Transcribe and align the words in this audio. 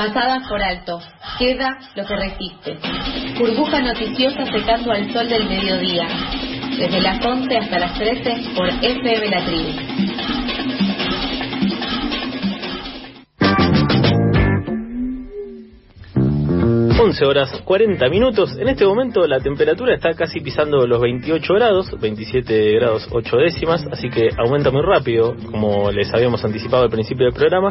Pasadas 0.00 0.48
por 0.48 0.62
alto, 0.62 0.98
queda 1.38 1.78
lo 1.94 2.06
que 2.06 2.16
resiste. 2.16 2.78
Burbuja 3.38 3.82
noticiosa 3.82 4.46
secando 4.46 4.92
al 4.92 5.12
sol 5.12 5.28
del 5.28 5.46
mediodía. 5.46 6.08
Desde 6.78 7.02
las 7.02 7.22
11 7.22 7.58
hasta 7.58 7.78
las 7.78 7.98
13 7.98 8.54
por 8.56 8.66
FM 8.66 9.28
La 9.28 9.44
Tribu. 9.44 10.00
11 16.98 17.24
horas 17.26 17.62
40 17.64 18.08
minutos. 18.08 18.56
En 18.58 18.68
este 18.68 18.86
momento 18.86 19.26
la 19.26 19.40
temperatura 19.40 19.94
está 19.94 20.14
casi 20.14 20.40
pisando 20.40 20.86
los 20.86 21.00
28 21.00 21.54
grados, 21.54 22.00
27 22.00 22.72
grados 22.76 23.06
8 23.12 23.36
décimas, 23.36 23.84
así 23.92 24.08
que 24.08 24.30
aumenta 24.38 24.70
muy 24.70 24.82
rápido, 24.82 25.34
como 25.50 25.90
les 25.90 26.10
habíamos 26.14 26.42
anticipado 26.42 26.84
al 26.84 26.90
principio 26.90 27.26
del 27.26 27.34
programa. 27.34 27.70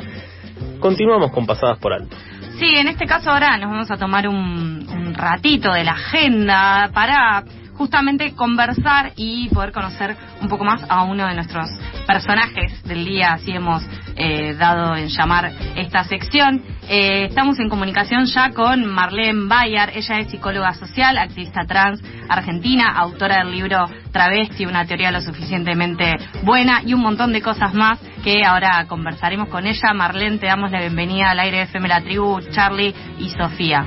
Continuamos 0.80 1.32
con 1.32 1.46
pasadas 1.46 1.78
por 1.80 1.94
alto. 1.94 2.16
Sí, 2.58 2.76
en 2.76 2.88
este 2.88 3.06
caso 3.06 3.32
ahora 3.32 3.58
nos 3.58 3.70
vamos 3.70 3.92
a 3.92 3.98
tomar 3.98 4.28
un, 4.28 4.88
un 4.90 5.14
ratito 5.14 5.72
de 5.72 5.84
la 5.84 5.92
agenda 5.92 6.90
para 6.94 7.44
justamente 7.80 8.36
conversar 8.36 9.14
y 9.16 9.48
poder 9.48 9.72
conocer 9.72 10.18
un 10.42 10.50
poco 10.50 10.66
más 10.66 10.84
a 10.90 11.04
uno 11.04 11.26
de 11.26 11.34
nuestros 11.34 11.70
personajes 12.06 12.84
del 12.84 13.06
día, 13.06 13.32
así 13.32 13.52
hemos 13.52 13.82
eh, 14.18 14.54
dado 14.56 14.98
en 14.98 15.08
llamar 15.08 15.50
esta 15.78 16.04
sección. 16.04 16.62
Eh, 16.90 17.28
estamos 17.30 17.58
en 17.58 17.70
comunicación 17.70 18.26
ya 18.26 18.50
con 18.50 18.86
Marlene 18.86 19.48
Bayar, 19.48 19.92
ella 19.96 20.20
es 20.20 20.30
psicóloga 20.30 20.74
social, 20.74 21.18
activista 21.18 21.62
trans 21.66 22.02
argentina, 22.28 22.90
autora 22.98 23.38
del 23.38 23.52
libro 23.52 23.86
Travesti, 24.12 24.66
una 24.66 24.86
teoría 24.86 25.10
lo 25.10 25.22
suficientemente 25.22 26.18
buena 26.44 26.82
y 26.86 26.94
un 26.94 27.00
montón 27.00 27.32
de 27.32 27.42
cosas 27.42 27.74
más 27.74 27.98
que 28.26 28.44
ahora 28.44 28.86
conversaremos 28.90 29.48
con 29.48 29.66
ella. 29.66 29.94
Marlene, 29.94 30.38
te 30.38 30.48
damos 30.48 30.70
la 30.72 30.82
bienvenida 30.82 31.32
al 31.32 31.40
aire 31.40 31.60
de 31.60 31.64
FM 31.64 31.88
La 31.88 32.02
Tribu, 32.02 32.42
Charlie 32.52 32.94
y 33.20 33.30
Sofía. 33.30 33.86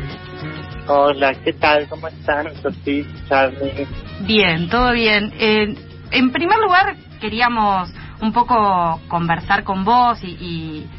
Hola, 0.88 1.34
¿qué 1.44 1.52
tal? 1.52 1.88
¿Cómo 1.88 2.08
están? 2.08 2.48
Bien, 4.26 4.68
todo 4.68 4.92
bien. 4.92 5.32
Eh, 5.38 5.74
en 6.10 6.32
primer 6.32 6.58
lugar, 6.58 6.96
queríamos 7.20 7.92
un 8.20 8.32
poco 8.32 9.00
conversar 9.08 9.62
con 9.62 9.84
vos 9.84 10.22
y, 10.24 10.30
y, 10.30 10.90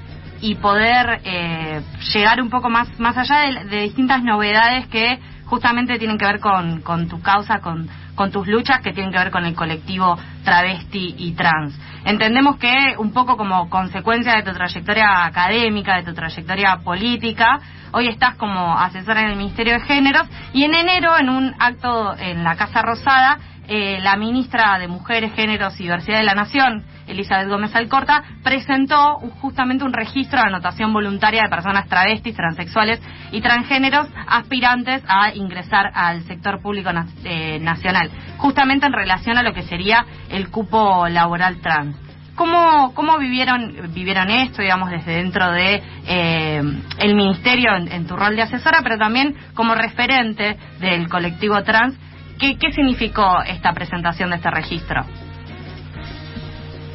y 0.41 0.55
poder 0.55 1.21
eh, 1.25 1.81
llegar 2.13 2.41
un 2.41 2.49
poco 2.49 2.69
más, 2.69 2.97
más 2.97 3.17
allá 3.17 3.63
de, 3.65 3.81
distintas 3.81 4.23
novedades 4.23 4.87
que 4.87 5.19
justamente 5.53 5.99
tienen 5.99 6.17
que 6.17 6.25
ver 6.25 6.39
con, 6.39 6.81
con 6.81 7.07
tu 7.07 7.21
causa, 7.21 7.59
con, 7.59 7.87
tus 8.31 8.47
luchas 8.47 8.81
que 8.81 8.91
tienen 8.91 9.11
que 9.11 9.19
ver 9.19 9.29
con 9.29 9.45
el 9.45 9.53
colectivo 9.53 10.17
travesti 10.43 11.13
y 11.15 11.33
trans. 11.33 11.79
Entendemos 12.05 12.57
que 12.57 12.95
un 12.97 13.13
poco 13.13 13.37
como 13.37 13.69
consecuencia 13.69 14.33
de 14.33 14.41
tu 14.41 14.51
trayectoria 14.51 15.25
académica, 15.25 15.97
de 15.97 16.05
tu 16.05 16.13
trayectoria 16.15 16.77
política, 16.83 17.59
hoy 17.91 18.07
estás 18.07 18.33
como 18.35 18.75
asesora 18.79 19.21
en 19.21 19.27
el 19.27 19.35
Ministerio 19.35 19.73
de 19.73 19.81
Géneros 19.81 20.27
y 20.53 20.63
en 20.63 20.73
enero 20.73 21.19
en 21.19 21.29
un 21.29 21.53
acto 21.59 22.17
en 22.17 22.43
la 22.43 22.55
Casa 22.55 22.81
Rosada, 22.81 23.37
eh, 23.67 23.99
la 24.01 24.15
ministra 24.15 24.79
de 24.79 24.87
Mujeres, 24.87 25.35
Géneros 25.35 25.79
y 25.79 25.83
Diversidad 25.83 26.17
de 26.17 26.23
la 26.23 26.33
Nación, 26.33 26.83
Elizabeth 27.07 27.49
Gómez 27.49 27.75
Alcorta, 27.75 28.23
presentó 28.43 29.19
justamente 29.41 29.83
un 29.83 29.93
registro 29.93 30.39
de 30.39 30.47
anotación 30.47 30.93
voluntaria 30.93 31.43
de 31.43 31.49
personas 31.49 31.87
travestis, 31.87 32.35
transexuales 32.35 33.01
y 33.31 33.41
transgéneros 33.41 34.07
aspirantes 34.27 35.03
a 35.07 35.33
ingresar 35.33 35.91
al 35.93 36.23
sector 36.23 36.61
público 36.61 36.89
eh, 37.23 37.59
nacional, 37.59 38.09
justamente 38.37 38.85
en 38.85 38.93
relación 38.93 39.37
a 39.37 39.43
lo 39.43 39.53
que 39.53 39.63
sería 39.63 40.05
el 40.29 40.49
cupo 40.49 41.07
laboral 41.07 41.61
trans. 41.61 41.97
¿Cómo, 42.35 42.93
cómo 42.95 43.19
vivieron, 43.19 43.93
vivieron 43.93 44.29
esto, 44.31 44.63
digamos, 44.63 44.89
desde 44.89 45.17
dentro 45.17 45.51
de 45.51 45.83
eh, 46.07 46.63
el 46.97 47.15
ministerio 47.15 47.75
en, 47.75 47.91
en, 47.91 48.07
tu 48.07 48.15
rol 48.15 48.35
de 48.35 48.41
asesora, 48.41 48.79
pero 48.81 48.97
también 48.97 49.35
como 49.53 49.75
referente 49.75 50.57
del 50.79 51.07
colectivo 51.09 51.61
trans? 51.63 51.95
¿Qué, 52.39 52.57
qué 52.57 52.71
significó 52.71 53.43
esta 53.43 53.71
presentación 53.73 54.31
de 54.31 54.37
este 54.37 54.49
registro? 54.49 55.05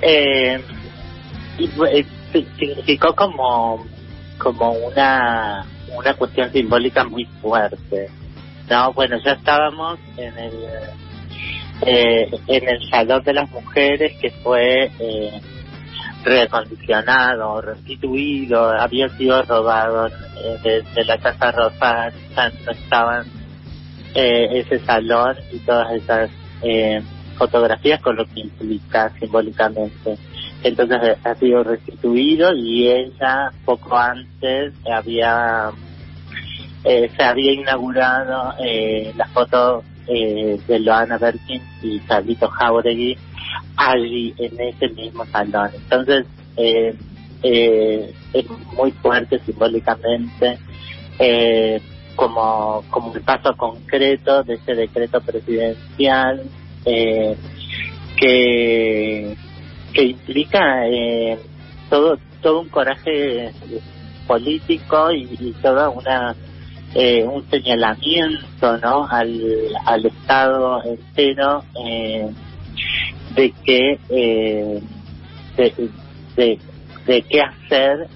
Eh, 0.03 0.63
significó 2.33 3.15
como, 3.15 3.87
como 4.39 4.73
una, 4.73 5.67
una 5.97 6.15
cuestión 6.15 6.53
simbólica 6.53 7.05
muy 7.05 7.25
fuerte. 7.41 8.09
No, 8.69 8.93
bueno, 8.93 9.17
ya 9.25 9.33
estábamos 9.33 9.99
en 10.17 10.39
el 10.39 10.53
eh, 11.83 12.29
en 12.49 12.69
el 12.69 12.91
Salón 12.91 13.23
de 13.23 13.33
las 13.33 13.51
Mujeres 13.51 14.13
que 14.21 14.31
fue 14.31 14.91
eh, 14.99 15.41
recondicionado, 16.25 17.61
restituido, 17.61 18.71
había 18.71 19.09
sido 19.11 19.43
robado 19.43 20.09
eh, 20.09 20.83
de, 20.95 21.05
la 21.05 21.19
Casa 21.19 21.53
Rosa, 21.53 22.13
ya 22.35 22.53
estaban 22.71 23.27
eh, 24.15 24.49
ese 24.53 24.85
salón 24.85 25.37
y 25.53 25.59
todas 25.61 25.93
esas 25.93 26.31
eh, 26.63 27.01
fotografías 27.39 28.01
con 28.03 28.17
lo 28.17 28.27
que 28.27 28.41
implica 28.41 29.11
simbólicamente. 29.19 30.19
Entonces 30.63 30.99
ha 31.25 31.35
sido 31.37 31.63
restituido 31.63 32.53
y 32.55 32.89
ella 32.89 33.53
poco 33.65 33.97
antes 33.97 34.75
había 34.93 35.71
eh, 36.85 37.11
se 37.17 37.23
había 37.23 37.53
inaugurado 37.53 38.55
eh, 38.65 39.13
la 39.17 39.27
foto 39.29 39.85
eh, 40.07 40.59
de 40.67 40.79
Loana 40.81 41.19
Berkin 41.19 41.63
y 41.83 42.01
Carlito 42.01 42.49
Jauregui 42.49 43.17
allí 43.77 44.35
en 44.39 44.61
ese 44.61 44.89
mismo 44.89 45.25
salón. 45.27 45.71
Entonces 45.75 46.27
eh, 46.57 46.95
eh, 47.43 48.13
es 48.33 48.45
muy 48.75 48.91
fuerte 48.93 49.39
simbólicamente 49.41 50.59
eh, 51.19 51.81
como, 52.17 52.83
como 52.91 53.15
el 53.15 53.23
paso 53.23 53.57
concreto 53.57 54.43
de 54.43 54.55
ese 54.55 54.75
decreto 54.75 55.21
presidencial 55.21 56.43
eh, 56.89 57.37
que, 58.17 59.37
que 59.93 60.03
implica 60.05 60.87
eh, 60.87 61.39
todo, 61.91 62.19
todo 62.43 62.61
un 62.61 62.69
coraje 62.69 63.53
político 64.27 65.13
y, 65.13 65.29
y 65.41 65.53
toda 65.63 65.89
una 65.89 66.35
eh, 66.95 67.23
un 67.25 67.49
señalamiento 67.51 68.79
no 68.79 69.07
al, 69.09 69.41
al 69.85 70.07
estado 70.07 70.83
entero 70.85 71.63
eh, 71.85 72.31
de 73.35 73.53
que 73.65 73.99
eh, 74.09 74.81
de, 75.57 75.91
de, 76.37 76.59
de 77.07 77.23
qué 77.23 77.43
hacer 77.43 78.09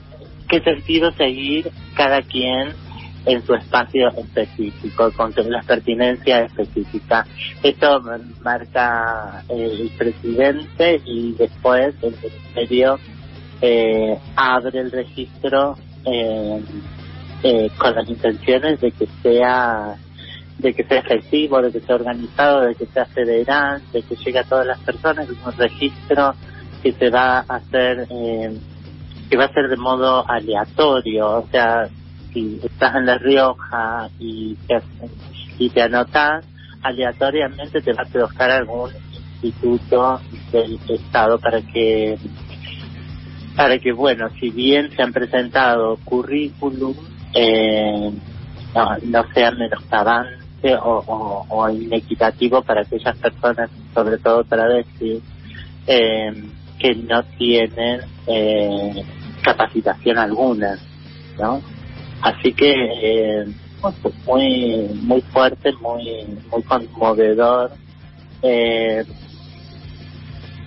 qué 0.49 0.61
sentido 0.61 1.13
seguir 1.13 1.71
cada 1.95 2.23
quien 2.23 2.71
en 3.25 3.45
su 3.47 3.55
espacio 3.55 4.09
específico, 4.17 5.13
con 5.13 5.33
las 5.49 5.65
pertinencias 5.65 6.51
específicas. 6.51 7.27
Esto 7.63 8.03
marca 8.43 9.45
el 9.49 9.91
presidente 9.97 11.01
y 11.05 11.33
después 11.33 11.95
el 12.03 12.17
ministerio 12.17 12.99
eh, 13.61 14.19
abre 14.35 14.81
el 14.81 14.91
registro 14.91 15.77
eh, 16.05 16.61
eh, 17.45 17.71
con 17.79 17.95
las 17.95 18.09
intenciones 18.09 18.81
de 18.81 18.91
que 18.91 19.07
sea 19.23 19.97
de 20.59 20.75
que 20.75 20.85
sea 20.85 20.99
efectivo, 20.99 21.61
de 21.61 21.73
que 21.73 21.81
sea 21.81 21.97
organizado, 21.97 22.61
de 22.61 22.75
que 22.77 22.87
sea 22.87 23.05
federal, 23.07 23.83
de 23.93 24.03
que 24.03 24.15
llegue 24.15 24.39
a 24.39 24.45
todas 24.45 24.67
las 24.67 24.79
personas, 24.81 25.29
es 25.29 25.37
un 25.45 25.53
registro 25.53 26.35
que 26.83 26.93
se 26.93 27.11
va 27.11 27.39
a 27.39 27.57
hacer 27.57 28.07
eh, 28.11 28.57
que 29.29 29.37
va 29.37 29.45
a 29.45 29.53
ser 29.53 29.69
de 29.69 29.77
modo 29.77 30.29
aleatorio, 30.29 31.39
o 31.39 31.49
sea, 31.51 31.89
si 32.33 32.61
estás 32.63 32.97
en 32.97 33.07
La 33.07 33.19
Rioja 33.19 34.09
y 34.19 34.57
te, 34.67 34.83
y 35.59 35.71
te 35.71 35.83
anotas, 35.83 36.45
aleatoriamente 36.83 37.81
te 37.81 37.93
va 37.93 38.03
a 38.03 38.19
buscar 38.27 38.51
algún 38.51 38.91
instituto 39.43 40.21
del 40.53 40.79
Estado 40.89 41.39
para 41.39 41.61
que 41.63 42.19
para 43.57 43.79
que 43.79 43.93
bueno 43.93 44.29
si 44.41 44.51
bien 44.51 44.91
se 44.97 45.03
han 45.03 45.13
presentado 45.13 45.99
currículum 46.05 46.95
eh, 47.35 48.11
no, 48.75 48.97
no 49.05 49.33
sea 49.33 49.51
menoscabante 49.51 50.75
o, 50.77 51.05
o, 51.07 51.47
o 51.49 51.69
inequitativo 51.69 52.63
para 52.63 52.83
aquellas 52.83 53.17
personas 53.19 53.71
sobre 53.95 54.19
todo 54.19 54.45
para 54.45 54.67
decir 54.69 55.21
eh, 55.87 56.45
que 56.79 56.95
no 56.95 57.23
tienen 57.37 58.01
eh, 58.27 59.05
capacitación 59.43 60.19
alguna 60.19 60.79
no 61.39 61.61
así 62.23 62.53
que 62.53 62.73
eh, 62.73 63.47
muy 64.27 64.89
muy 65.03 65.21
fuerte 65.23 65.73
muy 65.81 66.25
muy 66.51 66.63
conmovedor 66.63 67.73
eh, 68.43 69.05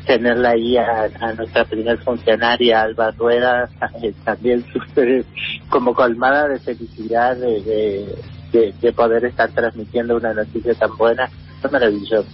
tenerla 0.05 0.49
ahí 0.51 0.77
a, 0.77 1.09
a, 1.19 1.33
nuestra 1.33 1.65
primer 1.65 1.97
funcionaria 1.99 2.81
Alba 2.81 3.11
Rueda 3.11 3.69
eh, 4.03 4.13
también 4.23 4.63
super, 4.73 5.25
como 5.69 5.93
colmada 5.93 6.47
de 6.47 6.59
felicidad 6.59 7.35
de, 7.35 7.61
de, 7.61 8.15
de, 8.51 8.73
de, 8.79 8.93
poder 8.93 9.25
estar 9.25 9.49
transmitiendo 9.51 10.15
una 10.15 10.33
noticia 10.33 10.75
tan 10.75 10.95
buena 10.97 11.29
es 11.63 11.71
maravilloso 11.71 12.25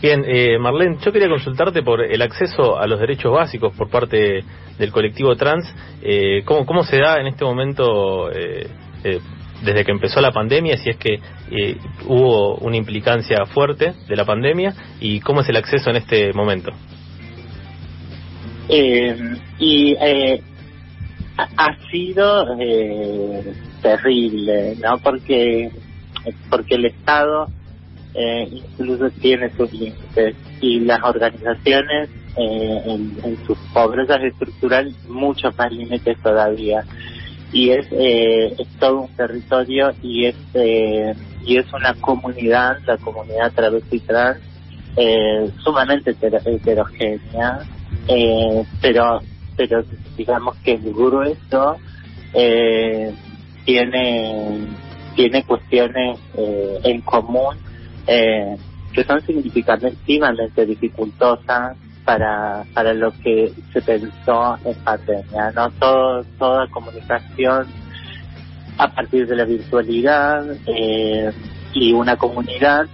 Bien, 0.00 0.24
eh, 0.28 0.58
Marlene, 0.58 0.98
yo 1.04 1.10
quería 1.12 1.28
consultarte 1.28 1.82
por 1.82 2.00
el 2.02 2.22
acceso 2.22 2.78
a 2.78 2.86
los 2.86 3.00
derechos 3.00 3.32
básicos 3.32 3.74
por 3.74 3.90
parte 3.90 4.44
del 4.78 4.92
colectivo 4.92 5.34
trans. 5.34 5.66
Eh, 6.02 6.42
¿cómo, 6.44 6.64
¿Cómo 6.64 6.84
se 6.84 6.98
da 6.98 7.20
en 7.20 7.26
este 7.26 7.44
momento, 7.44 8.30
eh, 8.30 8.68
eh, 9.02 9.18
desde 9.64 9.84
que 9.84 9.90
empezó 9.90 10.20
la 10.20 10.30
pandemia, 10.30 10.76
si 10.76 10.90
es 10.90 10.96
que 10.98 11.18
eh, 11.50 11.76
hubo 12.06 12.56
una 12.58 12.76
implicancia 12.76 13.44
fuerte 13.46 13.92
de 14.08 14.16
la 14.16 14.24
pandemia 14.24 14.72
y 15.00 15.18
cómo 15.18 15.40
es 15.40 15.48
el 15.48 15.56
acceso 15.56 15.90
en 15.90 15.96
este 15.96 16.32
momento? 16.32 16.70
Eh, 18.68 19.16
y 19.58 19.96
ha- 19.96 21.76
sido 21.90 22.56
terrible, 23.82 24.76
¿no? 24.80 24.98
Porque, 24.98 25.70
porque 26.50 26.74
el 26.76 26.84
Estado 26.86 27.48
eh, 28.18 28.48
incluso 28.50 29.10
tiene 29.20 29.50
sus 29.56 29.72
límites. 29.72 30.34
Y 30.60 30.80
las 30.80 31.00
organizaciones 31.04 32.10
eh, 32.36 32.80
en, 32.86 33.16
en 33.22 33.38
su 33.46 33.56
pobreza 33.72 34.16
estructural 34.16 34.92
muchos 35.08 35.56
más 35.56 35.70
límites 35.72 36.18
todavía. 36.20 36.84
Y 37.52 37.70
es, 37.70 37.86
eh, 37.92 38.54
es 38.58 38.68
todo 38.80 39.02
un 39.02 39.08
territorio 39.16 39.94
y 40.02 40.26
es 40.26 40.36
eh, 40.54 41.14
y 41.46 41.56
es 41.56 41.66
una 41.72 41.94
comunidad 41.94 42.76
la 42.86 42.98
comunidad 42.98 43.52
travesti 43.54 44.00
trans 44.00 44.38
eh, 44.96 45.50
sumamente 45.64 46.14
heter- 46.14 46.42
heterogénea. 46.44 47.60
Eh, 48.08 48.64
pero 48.82 49.22
pero 49.56 49.84
digamos 50.16 50.56
que 50.56 50.72
el 50.72 50.92
grueso 50.92 51.78
tiene 53.64 54.66
tiene 55.16 55.42
cuestiones 55.44 56.18
en 56.84 57.00
común 57.00 57.56
eh, 58.08 58.56
que 58.92 59.04
son 59.04 59.20
significativamente 59.20 60.66
dificultosas 60.66 61.76
para 62.04 62.64
para 62.72 62.94
lo 62.94 63.12
que 63.22 63.52
se 63.72 63.82
pensó 63.82 64.58
en 64.64 64.74
pandemia 64.82 65.52
no 65.54 65.70
Todo, 65.72 66.24
toda 66.38 66.66
comunicación 66.68 67.66
a 68.78 68.88
partir 68.94 69.26
de 69.26 69.36
la 69.36 69.44
virtualidad 69.44 70.46
eh, 70.66 71.30
y 71.74 71.92
una 71.92 72.16
comunidad 72.16 72.86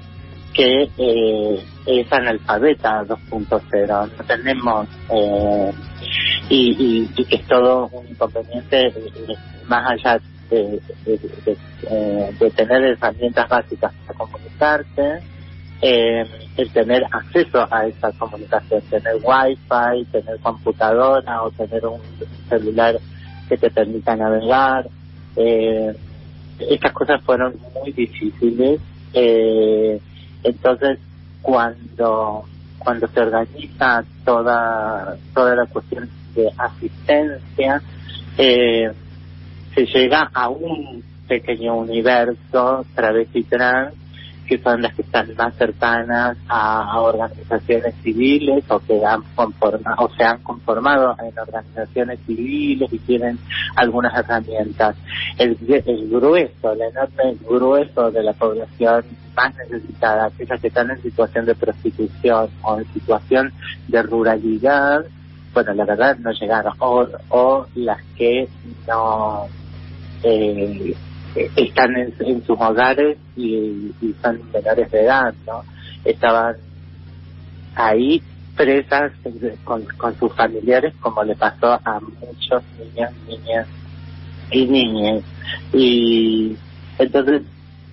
que 0.53 0.91
eh, 0.99 1.65
es 1.87 2.13
analfabeta 2.13 3.05
2.0 3.05 4.11
no 4.19 4.25
tenemos 4.25 4.89
eh, 5.11 5.73
y, 6.49 6.71
y, 6.71 7.11
y 7.17 7.25
que 7.25 7.37
es 7.37 7.47
todo 7.47 7.89
un 7.93 8.09
inconveniente 8.09 8.89
eh, 8.89 9.37
más 9.67 9.91
allá 9.93 10.21
eh, 10.57 12.31
de 12.39 12.51
tener 12.51 12.83
herramientas 12.85 13.49
básicas 13.49 13.93
para 14.07 14.19
comunicarte 14.19 15.21
eh, 15.87 16.25
el 16.57 16.71
tener 16.71 17.05
acceso 17.11 17.67
a 17.71 17.87
esa 17.87 18.11
comunicación, 18.13 18.81
tener 18.89 19.17
wifi, 19.17 20.05
tener 20.11 20.39
computadora 20.41 21.43
o 21.43 21.51
tener 21.51 21.85
un 21.87 22.01
celular 22.49 22.99
que 23.49 23.59
te 23.59 23.71
permita 23.71 24.17
navegar. 24.17 24.89
Eh, 25.37 25.95
estas 26.59 26.93
cosas 26.93 27.21
fueron 27.23 27.57
muy 27.75 27.93
difíciles. 27.93 28.81
Eh, 29.13 30.01
entonces, 30.43 30.99
cuando 31.43 32.45
cuando 32.79 33.09
se 33.09 33.21
organiza 33.21 34.05
toda 34.25 35.17
toda 35.35 35.55
la 35.55 35.67
cuestión 35.67 36.09
de 36.35 36.51
asistencia, 36.57 37.83
eh, 38.39 38.91
se 39.75 39.87
llega 39.87 40.31
a 40.33 40.49
un 40.49 41.03
pequeño 41.27 41.77
universo 41.77 42.85
travesti 42.95 43.43
trans 43.45 43.95
que 44.47 44.59
son 44.59 44.83
las 44.83 44.95
que 44.95 45.03
están 45.03 45.35
más 45.37 45.55
cercanas 45.57 46.37
a, 46.49 47.01
organizaciones 47.01 47.95
civiles 48.03 48.65
o 48.69 48.79
que 48.79 49.05
han 49.05 49.23
conformado 49.35 50.05
o 50.05 50.11
se 50.15 50.23
han 50.23 50.39
conformado 50.43 51.17
en 51.23 51.39
organizaciones 51.39 52.19
civiles 52.27 52.93
y 52.93 52.99
tienen 52.99 53.39
algunas 53.77 54.15
herramientas. 54.15 54.97
El, 55.39 55.57
el 55.69 56.09
grueso, 56.11 56.73
el 56.73 56.83
enorme 56.83 57.37
grueso 57.49 58.11
de 58.11 58.23
la 58.23 58.33
población 58.35 59.05
más 59.35 59.55
necesitada, 59.57 60.27
aquellas 60.27 60.61
que 60.61 60.69
están 60.69 60.91
en 60.91 61.03
situación 61.03 61.47
de 61.47 61.55
prostitución 61.55 62.51
o 62.63 62.79
en 62.79 62.93
situación 62.93 63.53
de 63.89 64.03
ruralidad, 64.03 65.05
bueno, 65.55 65.73
la 65.73 65.85
verdad 65.85 66.19
no 66.19 66.33
llegaron, 66.33 66.75
o, 66.81 67.07
o 67.31 67.67
las 67.75 68.03
que 68.17 68.49
no 68.87 69.47
eh, 70.25 70.95
están 71.57 71.97
en, 71.97 72.45
sus 72.45 72.59
hogares 72.59 73.19
y, 73.37 73.93
y, 74.01 74.15
son 74.23 74.41
menores 74.53 74.91
de 74.91 75.03
edad, 75.03 75.35
¿no? 75.47 75.63
Estaban 76.05 76.57
ahí 77.75 78.23
presas 78.57 79.13
con, 79.65 79.85
con 79.97 80.17
sus 80.19 80.33
familiares 80.35 80.95
como 81.01 81.25
le 81.25 81.35
pasó 81.35 81.73
a 81.85 82.01
muchos 82.01 82.63
niños, 82.79 83.11
niñas 83.29 83.67
y 84.51 84.67
niñas. 84.67 85.25
Y 85.73 86.57
entonces 86.99 87.43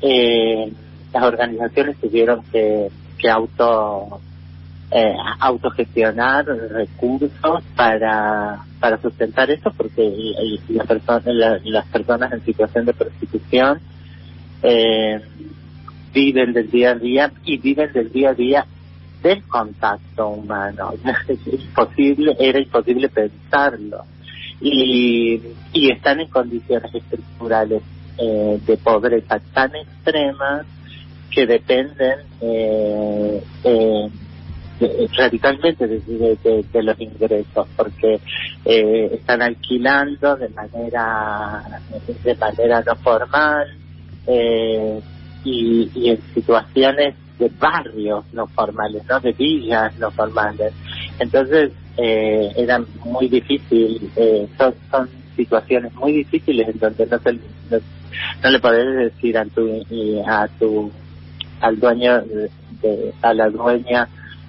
eh, 0.01 0.72
las 1.13 1.24
organizaciones 1.24 1.98
tuvieron 1.98 2.44
que, 2.51 2.89
que 3.18 3.30
auto 3.30 4.22
eh, 4.92 5.16
autogestionar 5.40 6.46
recursos 6.46 7.64
para 7.76 8.66
para 8.80 9.00
sustentar 9.02 9.50
eso 9.52 9.72
porque 9.78 10.12
la 10.70 10.84
persona, 10.84 11.22
la, 11.32 11.60
las 11.64 11.86
personas 11.88 12.34
en 12.34 12.44
situación 12.44 12.86
de 12.86 12.94
prostitución 12.94 13.80
eh, 14.64 15.22
viven 16.14 16.52
del 16.52 16.70
día 16.70 16.92
a 16.92 16.96
día 16.96 17.32
y 17.46 17.58
viven 17.58 17.94
del 17.94 18.12
día 18.12 18.32
a 18.32 18.34
día 18.34 18.66
del 19.24 19.44
contacto 19.44 20.30
humano. 20.30 20.94
Es 21.28 21.48
imposible 21.48 22.36
era 22.40 22.60
imposible 22.60 23.08
pensarlo. 23.10 24.04
Y 24.60 25.42
y 25.74 25.92
están 25.92 26.20
en 26.20 26.28
condiciones 26.28 26.94
estructurales 26.94 27.82
eh, 28.18 28.60
de 28.66 28.78
pobreza 28.78 29.40
tan 29.54 29.76
extremas 29.76 30.66
que 31.32 31.46
dependen 31.46 32.20
eh, 32.42 33.44
eh, 33.64 34.10
radicalmente 35.18 35.88
de, 35.88 36.00
de, 36.00 36.66
de, 36.72 36.83
los 36.83 37.00
ingresos 37.00 37.68
porque 37.75 38.19
eh, 38.66 39.10
están 39.13 39.42
alquilando 39.42 40.36
de 40.36 40.50
manera 40.50 41.63
de 42.24 42.36
manera 42.36 42.83
no 42.86 42.95
formal 42.95 43.68
eh, 44.28 45.00
y, 45.44 45.89
y, 45.94 46.10
en 46.10 46.22
situaciones 46.33 47.16
de 47.38 47.51
barrios 47.60 48.25
no 48.33 48.48
formales 48.48 49.04
no 49.10 49.19
de 49.19 49.31
villas 49.33 49.98
no 50.00 50.12
formales. 50.12 50.74
Entonces 51.19 51.72
eh, 51.98 52.51
era 52.56 52.81
muy 53.06 53.27
difícil 53.27 54.12
eh, 54.16 54.48
son, 54.57 54.74
son 54.89 55.10
situaciones 55.36 55.94
muy 55.95 56.13
difíciles 56.13 56.70
en 56.70 56.79
donde 56.79 57.06
no, 57.06 57.20
se, 57.20 57.34
no, 57.34 57.77
no 58.44 58.50
le 58.50 58.60
podés 58.60 59.13
decir 59.13 59.38
a 59.38 59.46
tu 59.46 59.84
a 60.27 60.48
tu 60.60 60.91
al 61.62 61.79
dueño 61.79 62.22
de, 62.82 63.13
a 63.22 63.34
la 63.34 63.50
dueña 63.50 64.08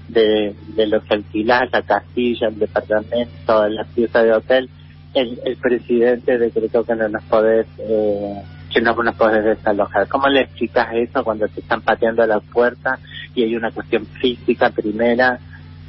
de, 0.09 0.55
de 0.75 0.87
lo 0.87 1.03
que 1.03 1.15
alquilas, 1.15 1.71
la 1.73 1.83
casilla, 1.83 2.49
el 2.49 2.59
departamento, 2.59 3.69
la 3.69 3.85
pieza 3.85 4.23
de 4.23 4.33
hotel, 4.33 4.69
el, 5.15 5.39
el 5.45 5.57
presidente 5.57 6.39
decretó 6.39 6.85
que 6.85 6.95
no 6.95 7.09
nos 7.09 7.23
podés, 7.25 7.67
eh, 7.79 8.43
que 8.73 8.81
no 8.81 8.95
nos 8.95 9.15
podés 9.15 9.45
desalojar. 9.45 10.09
¿Cómo 10.09 10.29
le 10.29 10.43
explicas 10.43 10.89
eso 10.95 11.23
cuando 11.25 11.47
te 11.49 11.61
están 11.61 11.83
pateando 11.83 12.23
a 12.23 12.27
la 12.27 12.41
puerta 12.41 12.99
y 13.35 13.43
hay 13.43 13.57
una 13.57 13.71
cuestión 13.71 14.07
física 14.07 14.71
primera 14.71 15.39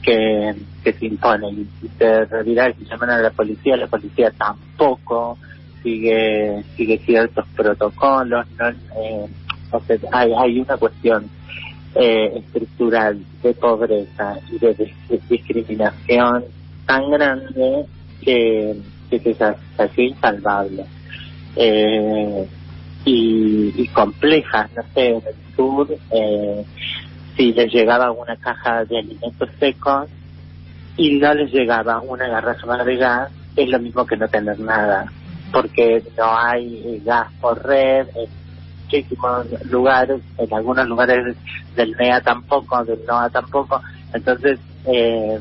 que, 0.01 0.55
que 0.83 0.93
se 0.93 1.05
impone? 1.05 1.51
Y 1.51 1.87
te 1.97 2.25
reviras 2.25 2.75
y 2.79 2.85
llaman 2.85 3.11
a 3.11 3.21
la 3.21 3.31
policía, 3.31 3.77
la 3.77 3.87
policía 3.87 4.31
tampoco 4.31 5.37
sigue, 5.81 6.63
sigue 6.75 6.97
ciertos 6.99 7.45
protocolos, 7.55 8.45
no, 8.57 8.69
eh, 8.69 9.27
o 9.71 9.81
hay, 10.11 10.31
hay 10.33 10.59
una 10.59 10.77
cuestión 10.77 11.29
eh, 11.95 12.33
estructural 12.35 13.19
de 13.41 13.53
pobreza 13.53 14.39
y 14.51 14.57
de, 14.59 14.93
discriminación 15.29 16.45
tan 16.85 17.09
grande 17.11 17.85
que, 18.21 18.75
que 19.09 19.19
se 19.19 19.55
hacía 19.77 20.05
insalvable. 20.05 20.85
Eh, 21.55 22.47
y, 23.05 23.73
y 23.75 23.87
compleja, 23.87 24.69
no 24.75 24.83
sé, 24.93 25.07
en 25.07 25.15
el 25.15 25.55
sur 25.55 25.87
eh, 26.11 26.65
si 27.35 27.51
les 27.53 27.71
llegaba 27.73 28.11
una 28.11 28.35
caja 28.37 28.85
de 28.85 28.99
alimentos 28.99 29.49
secos 29.59 30.09
y 30.97 31.17
no 31.17 31.33
les 31.33 31.51
llegaba 31.51 32.01
una 32.01 32.27
garrafa 32.27 32.83
de 32.83 32.95
gas, 32.95 33.31
es 33.55 33.69
lo 33.69 33.79
mismo 33.79 34.05
que 34.05 34.17
no 34.17 34.27
tener 34.27 34.59
nada, 34.59 35.11
porque 35.51 36.03
no 36.17 36.37
hay 36.37 37.01
gas 37.03 37.27
por 37.41 37.63
red, 37.65 38.07
muchísimos 38.93 39.47
lugares, 39.65 40.21
en 40.37 40.53
algunos 40.53 40.87
lugares 40.87 41.35
del 41.75 41.91
NEA 41.97 42.21
tampoco, 42.21 42.83
del 42.85 42.99
NOA 43.07 43.29
tampoco, 43.29 43.81
entonces 44.13 44.59
eh, 44.85 45.39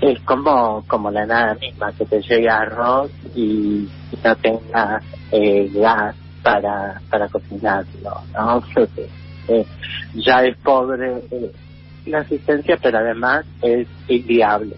es 0.00 0.20
como 0.20 0.84
como 0.86 1.10
la 1.10 1.24
nada 1.26 1.54
misma, 1.54 1.92
que 1.92 2.04
te 2.04 2.20
llegue 2.20 2.48
arroz 2.48 3.10
y, 3.34 3.88
no 4.22 4.36
tengas 4.36 5.02
eh, 5.32 5.70
gas 5.74 6.14
para 6.42 7.00
para 7.08 7.28
cocinarlo, 7.28 8.20
¿no? 8.34 8.62
eh, 9.48 9.64
ya 10.14 10.44
es 10.44 10.56
pobre, 10.58 11.22
eh, 11.30 11.52
la 12.06 12.18
asistencia, 12.18 12.78
pero 12.80 12.98
además 12.98 13.44
es 13.62 13.88
inviable. 14.08 14.76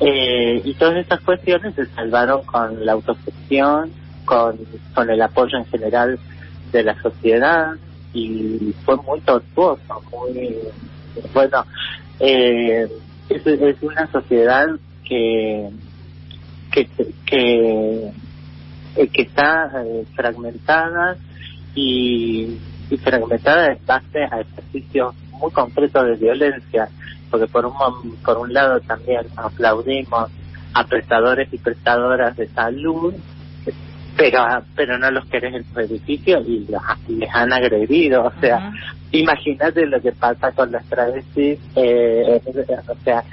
Eh, 0.00 0.62
y 0.64 0.74
todas 0.74 0.96
estas 0.96 1.20
cuestiones 1.20 1.74
se 1.74 1.86
salvaron 1.86 2.42
con 2.44 2.84
la 2.84 2.92
autogestión, 2.92 3.92
con, 4.94 5.10
el 5.10 5.20
apoyo 5.20 5.58
en 5.58 5.66
general 5.66 6.18
de 6.72 6.82
la 6.82 7.00
sociedad 7.02 7.72
y 8.14 8.74
fue 8.84 8.96
muy 8.96 9.20
tortuoso, 9.20 10.02
muy 10.10 10.56
bueno. 11.34 11.64
Eh, 12.18 12.88
es, 13.28 13.82
una 13.82 14.10
sociedad 14.10 14.66
que 15.04 15.70
que 16.70 16.88
que, 17.26 18.06
eh, 18.96 19.10
está 19.14 19.70
eh, 19.84 20.04
fragmentada 20.14 21.16
y, 21.74 22.58
y 22.90 22.96
fragmentada 22.98 23.72
en 23.72 23.86
base 23.86 24.24
a 24.30 24.40
ejercicios 24.40 25.14
muy 25.32 25.50
concretos 25.50 26.06
de 26.06 26.16
violencia, 26.16 26.88
porque 27.30 27.46
por 27.46 27.66
un 27.66 28.16
por 28.24 28.38
un 28.38 28.52
lado 28.52 28.80
también 28.80 29.26
aplaudimos 29.36 30.30
a 30.74 30.84
prestadores 30.86 31.52
y 31.52 31.58
prestadoras 31.58 32.36
de 32.36 32.48
salud 32.48 33.14
pero 34.16 34.44
pero 34.76 34.98
no 34.98 35.10
los 35.10 35.24
querés 35.26 35.54
en 35.54 35.64
tu 35.64 35.80
edificio 35.80 36.40
y 36.40 36.66
los, 36.68 36.82
les 37.08 37.34
han 37.34 37.52
agredido 37.52 38.24
o 38.24 38.32
sea 38.40 38.72
imagínate 39.10 39.86
lo 39.86 40.00
que 40.00 40.12
pasa 40.12 40.52
con 40.52 40.72
las 40.72 40.84
travestis 40.86 41.58
eh, 41.76 42.40
o 42.88 43.04
sea 43.04 43.24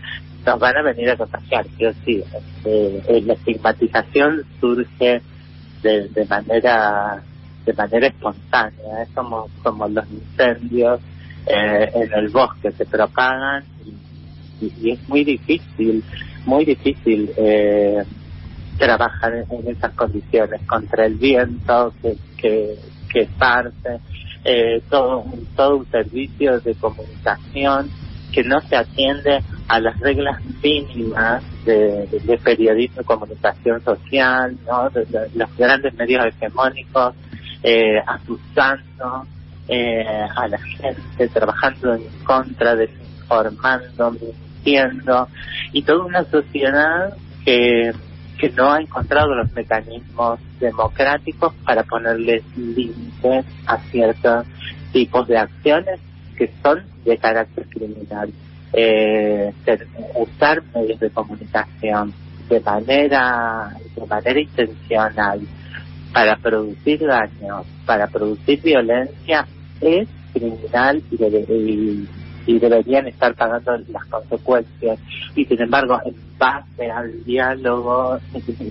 nos 0.45 0.59
van 0.59 0.77
a 0.77 0.81
venir 0.81 1.09
a 1.09 1.17
contagiar 1.17 1.65
sí 1.77 1.85
o 1.85 1.93
sí. 2.05 2.23
Eh, 2.65 3.21
la 3.25 3.33
estigmatización 3.33 4.43
surge 4.59 5.21
de, 5.81 6.07
de 6.09 6.25
manera 6.25 7.21
de 7.65 7.73
manera 7.73 8.07
espontánea 8.07 9.03
es 9.03 9.09
como 9.09 9.47
como 9.63 9.87
los 9.87 10.05
incendios 10.09 11.01
eh, 11.45 11.89
en 11.93 12.13
el 12.13 12.29
bosque 12.29 12.71
se 12.71 12.85
propagan 12.85 13.63
y, 13.85 14.65
y, 14.65 14.73
y 14.81 14.91
es 14.91 15.09
muy 15.09 15.23
difícil 15.23 16.03
muy 16.45 16.65
difícil 16.65 17.31
eh, 17.37 18.03
trabajar 18.79 19.33
en, 19.35 19.67
esas 19.67 19.93
condiciones 19.93 20.61
contra 20.65 21.05
el 21.05 21.15
viento 21.15 21.93
que 22.01 22.17
que, 22.37 22.75
que 23.11 23.27
parte 23.37 23.99
eh, 24.43 24.81
todo 24.89 25.25
todo 25.55 25.77
un 25.77 25.91
servicio 25.91 26.59
de 26.61 26.73
comunicación 26.75 27.91
que 28.31 28.43
no 28.43 28.61
se 28.61 28.77
atiende 28.77 29.43
a 29.67 29.79
las 29.79 29.99
reglas 29.99 30.39
mínimas 30.63 31.43
de, 31.65 32.39
periodismo 32.43 33.01
y 33.01 33.03
comunicación 33.03 33.83
social 33.83 34.57
no 34.65 34.89
los 35.35 35.57
grandes 35.57 35.93
medios 35.95 36.25
hegemónicos 36.27 37.15
eh, 37.63 37.99
asustando 38.07 39.25
eh, 39.67 40.05
a 40.35 40.47
la 40.47 40.57
gente 40.57 41.27
trabajando 41.27 41.95
en 41.95 42.03
contra 42.23 42.75
desinformando 42.75 44.11
mintiendo 44.11 45.27
y 45.73 45.81
toda 45.81 46.05
una 46.05 46.23
sociedad 46.23 47.13
que 47.43 47.91
que 48.39 48.49
no 48.51 48.71
ha 48.71 48.81
encontrado 48.81 49.35
los 49.35 49.51
mecanismos 49.51 50.39
democráticos 50.59 51.53
para 51.65 51.83
ponerles 51.83 52.41
límites 52.55 53.45
a 53.67 53.77
ciertos 53.91 54.47
tipos 54.93 55.27
de 55.27 55.37
acciones 55.37 55.99
que 56.37 56.49
son 56.63 56.83
de 57.03 57.17
carácter 57.17 57.67
criminal. 57.67 58.31
Eh, 58.71 59.51
usar 60.15 60.63
medios 60.73 60.99
de 60.99 61.09
comunicación 61.09 62.13
de 62.47 62.59
manera 62.61 63.75
de 63.95 64.05
manera 64.05 64.39
intencional 64.39 65.41
para 66.13 66.37
producir 66.37 67.05
daño, 67.05 67.63
para 67.85 68.07
producir 68.07 68.61
violencia 68.61 69.45
es 69.81 70.07
criminal 70.33 71.01
y, 71.11 71.17
debe, 71.17 71.45
y, 71.49 72.07
y 72.45 72.59
deberían 72.59 73.07
estar 73.07 73.33
pagando 73.35 73.77
las 73.89 74.05
consecuencias. 74.05 74.99
Y 75.35 75.45
sin 75.45 75.61
embargo, 75.61 75.99
en 76.05 76.15
base 76.37 76.89
al 76.89 77.23
diálogo 77.23 78.19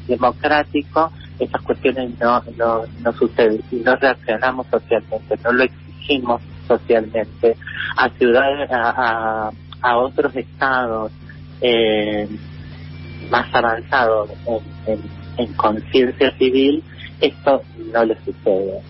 democrático, 0.06 1.12
esas 1.38 1.62
cuestiones 1.62 2.18
no, 2.18 2.42
no, 2.56 2.82
no 3.02 3.12
suceden 3.12 3.62
y 3.70 3.76
no 3.76 3.94
reaccionamos 3.96 4.66
socialmente, 4.68 5.38
no 5.44 5.52
lo 5.52 5.64
exigimos 5.64 6.42
socialmente. 6.66 7.56
A 7.96 8.08
ciudades, 8.10 8.70
a, 8.70 8.90
a, 8.90 9.52
a 9.82 9.96
otros 9.98 10.34
estados 10.34 11.12
eh, 11.60 12.28
más 13.30 13.52
avanzados 13.54 14.30
en, 14.46 14.92
en, 14.92 15.00
en 15.36 15.52
conciencia 15.54 16.36
civil, 16.36 16.82
esto 17.20 17.62
no 17.92 18.04
le 18.04 18.16
sucede. 18.24 18.80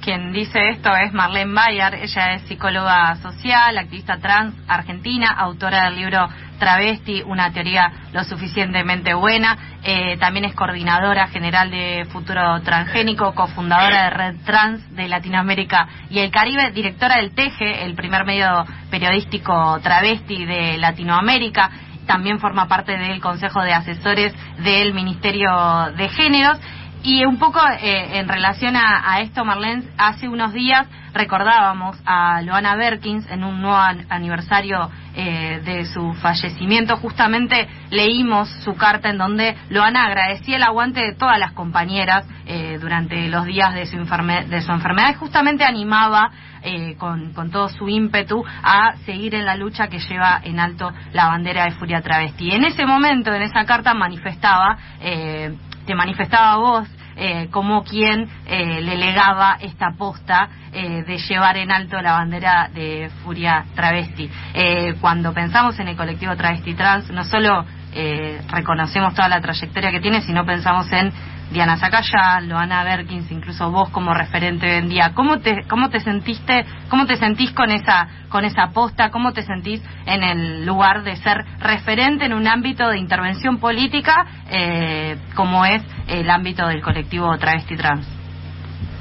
Quien 0.00 0.32
dice 0.32 0.70
esto 0.70 0.96
es 0.96 1.12
Marlene 1.12 1.52
Bayer, 1.52 1.94
ella 1.96 2.32
es 2.32 2.42
psicóloga 2.42 3.16
social, 3.16 3.76
activista 3.76 4.16
trans 4.16 4.54
argentina, 4.66 5.28
autora 5.28 5.84
del 5.84 5.96
libro 5.96 6.26
Travesti, 6.58 7.22
una 7.22 7.52
teoría 7.52 7.92
lo 8.10 8.24
suficientemente 8.24 9.12
buena, 9.12 9.58
eh, 9.82 10.16
también 10.18 10.46
es 10.46 10.54
coordinadora 10.54 11.28
general 11.28 11.70
de 11.70 12.06
Futuro 12.10 12.62
Transgénico, 12.62 13.34
cofundadora 13.34 14.04
de 14.04 14.10
Red 14.10 14.36
Trans 14.46 14.96
de 14.96 15.06
Latinoamérica 15.06 15.86
y 16.08 16.20
el 16.20 16.30
Caribe, 16.30 16.70
directora 16.70 17.16
del 17.16 17.34
TEJE, 17.34 17.84
el 17.84 17.94
primer 17.94 18.24
medio 18.24 18.64
periodístico 18.90 19.78
travesti 19.82 20.46
de 20.46 20.78
Latinoamérica, 20.78 21.70
también 22.06 22.40
forma 22.40 22.66
parte 22.68 22.96
del 22.96 23.20
Consejo 23.20 23.60
de 23.60 23.74
Asesores 23.74 24.34
del 24.64 24.94
Ministerio 24.94 25.50
de 25.94 26.08
Géneros 26.08 26.58
y 27.02 27.24
un 27.24 27.38
poco 27.38 27.60
eh, 27.80 28.18
en 28.18 28.28
relación 28.28 28.76
a, 28.76 29.12
a, 29.12 29.20
esto, 29.20 29.44
Marlene, 29.44 29.84
hace 29.96 30.28
unos 30.28 30.52
días 30.52 30.86
recordábamos 31.12 31.96
a 32.04 32.40
Loana 32.42 32.76
Berkins 32.76 33.28
en 33.30 33.44
un 33.44 33.60
nuevo 33.60 33.78
aniversario 34.08 34.90
eh, 35.14 35.60
de 35.64 35.84
su 35.86 36.12
fallecimiento. 36.14 36.96
Justamente 36.96 37.68
leímos 37.90 38.48
su 38.64 38.76
carta 38.76 39.10
en 39.10 39.18
donde 39.18 39.56
Loana 39.68 40.06
agradecía 40.06 40.56
el 40.56 40.62
aguante 40.62 41.00
de 41.00 41.14
todas 41.14 41.38
las 41.38 41.52
compañeras 41.52 42.26
eh, 42.46 42.78
durante 42.80 43.28
los 43.28 43.44
días 43.44 43.74
de 43.74 43.86
su, 43.86 43.96
enferme 43.96 44.44
de 44.46 44.60
su 44.62 44.72
enfermedad 44.72 45.10
y 45.10 45.14
justamente 45.14 45.64
animaba 45.64 46.30
eh, 46.62 46.94
con, 46.96 47.32
con 47.32 47.50
todo 47.50 47.68
su 47.68 47.88
ímpetu 47.88 48.44
a 48.62 48.96
seguir 49.06 49.34
en 49.34 49.46
la 49.46 49.56
lucha 49.56 49.88
que 49.88 49.98
lleva 49.98 50.40
en 50.44 50.60
alto 50.60 50.92
la 51.12 51.28
bandera 51.28 51.64
de 51.64 51.72
Furia 51.72 52.02
Travesti. 52.02 52.52
En 52.52 52.64
ese 52.64 52.86
momento, 52.86 53.32
en 53.32 53.42
esa 53.42 53.64
carta, 53.64 53.94
manifestaba 53.94 54.76
eh, 55.00 55.56
te 55.86 55.94
manifestaba 55.94 56.56
vos 56.56 56.88
eh, 57.16 57.48
como 57.50 57.84
quien 57.84 58.28
eh, 58.46 58.80
le 58.80 58.96
legaba 58.96 59.58
esta 59.60 59.92
posta 59.96 60.48
eh, 60.72 61.02
de 61.06 61.18
llevar 61.18 61.56
en 61.56 61.70
alto 61.70 62.00
la 62.00 62.12
bandera 62.12 62.70
de 62.72 63.10
Furia 63.22 63.66
Travesti. 63.74 64.30
Eh, 64.54 64.94
cuando 65.00 65.32
pensamos 65.34 65.78
en 65.80 65.88
el 65.88 65.96
colectivo 65.96 66.36
Travesti 66.36 66.74
Trans, 66.74 67.10
no 67.10 67.24
solo 67.24 67.64
eh, 67.92 68.40
reconocemos 68.48 69.14
toda 69.14 69.28
la 69.28 69.40
trayectoria 69.40 69.90
que 69.90 70.00
tiene, 70.00 70.22
sino 70.22 70.46
pensamos 70.46 70.90
en 70.92 71.12
Diana 71.50 71.76
Zacaya, 71.78 72.40
Loana 72.42 72.84
Berkins, 72.84 73.30
incluso 73.32 73.72
vos 73.72 73.90
como 73.90 74.14
referente 74.14 74.66
hoy 74.66 74.78
en 74.78 74.88
día. 74.88 75.12
¿Cómo 75.14 75.40
te, 75.40 75.64
cómo 75.68 75.90
te 75.90 75.98
sentiste, 75.98 76.64
cómo 76.88 77.06
te 77.06 77.16
sentís 77.16 77.50
con 77.50 77.72
esa, 77.72 78.08
con 78.28 78.44
esa 78.44 78.68
posta? 78.68 79.10
¿Cómo 79.10 79.32
te 79.32 79.42
sentís 79.42 79.82
en 80.06 80.22
el 80.22 80.64
lugar 80.64 81.02
de 81.02 81.16
ser 81.16 81.44
referente 81.58 82.24
en 82.24 82.34
un 82.34 82.46
ámbito 82.46 82.88
de 82.88 82.98
intervención 82.98 83.58
política 83.58 84.26
eh, 84.48 85.16
como 85.34 85.64
es 85.64 85.82
el 86.06 86.30
ámbito 86.30 86.68
del 86.68 86.82
colectivo 86.82 87.36
travesti 87.36 87.76
trans? 87.76 88.06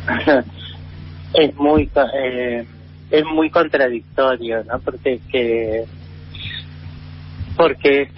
es 1.35 1.55
muy, 1.55 1.87
eh, 2.15 2.65
es 3.11 3.25
muy 3.25 3.51
contradictorio, 3.51 4.63
¿no? 4.63 4.79
Porque 4.79 5.19
que, 5.31 5.85
porque 7.55 8.01
es, 8.01 8.09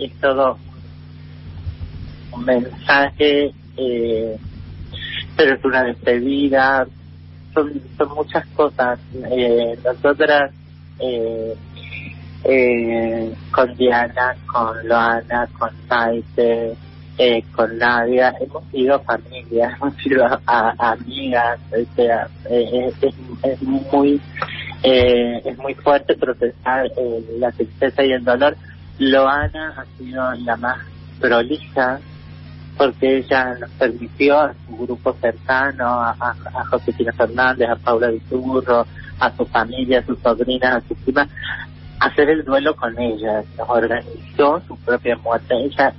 es 0.00 0.20
todo 0.20 0.58
un 2.32 2.44
mensaje 2.46 3.52
eh, 3.76 4.36
pero 5.36 5.54
es 5.54 5.64
una 5.64 5.84
despedida, 5.84 6.86
son, 7.52 7.80
muchas 8.14 8.46
cosas. 8.48 8.98
Eh, 9.30 9.78
nosotras, 9.84 10.52
eh, 10.98 11.54
eh, 12.44 13.34
con 13.50 13.74
Diana, 13.76 14.36
con 14.46 14.88
Loana, 14.88 15.48
con 15.58 15.70
Maite, 15.88 16.76
eh, 17.16 17.42
con 17.52 17.78
Nadia, 17.78 18.34
hemos 18.40 18.64
sido 18.70 19.00
familia, 19.00 19.76
hemos 19.80 19.94
sido 19.96 20.24
amigas, 20.46 21.58
o 21.72 21.94
sea, 21.94 22.28
eh, 22.50 22.92
es, 23.00 23.14
es 23.42 23.62
muy 23.62 24.20
eh, 24.86 25.40
es 25.46 25.56
muy 25.56 25.74
fuerte 25.74 26.14
procesar 26.14 26.86
eh, 26.94 27.24
la 27.38 27.50
tristeza 27.52 28.04
y 28.04 28.12
el 28.12 28.22
dolor. 28.22 28.54
Loana 28.98 29.74
ha 29.78 29.98
sido 29.98 30.30
la 30.34 30.56
más 30.56 30.78
prolija 31.18 32.00
porque 32.76 33.18
ella 33.18 33.54
nos 33.60 33.70
permitió 33.70 34.38
a 34.38 34.54
su 34.66 34.76
grupo 34.76 35.14
cercano, 35.20 35.84
a, 35.84 36.16
a, 36.18 36.30
a 36.30 36.64
Josefina 36.66 37.12
Fernández, 37.12 37.68
a 37.68 37.76
Paula 37.76 38.10
Viturro, 38.10 38.86
a 39.18 39.36
su 39.36 39.44
familia, 39.46 40.00
a 40.00 40.06
sus 40.06 40.18
sobrinas, 40.18 40.76
a 40.76 40.88
sus 40.88 40.96
primas, 40.98 41.28
hacer 42.00 42.30
el 42.30 42.44
duelo 42.44 42.74
con 42.74 42.98
ella. 42.98 43.42
Nos 43.56 43.68
organizó 43.68 44.60
su 44.66 44.76
propia 44.78 45.16
muerte. 45.16 45.54
Ella 45.54 45.94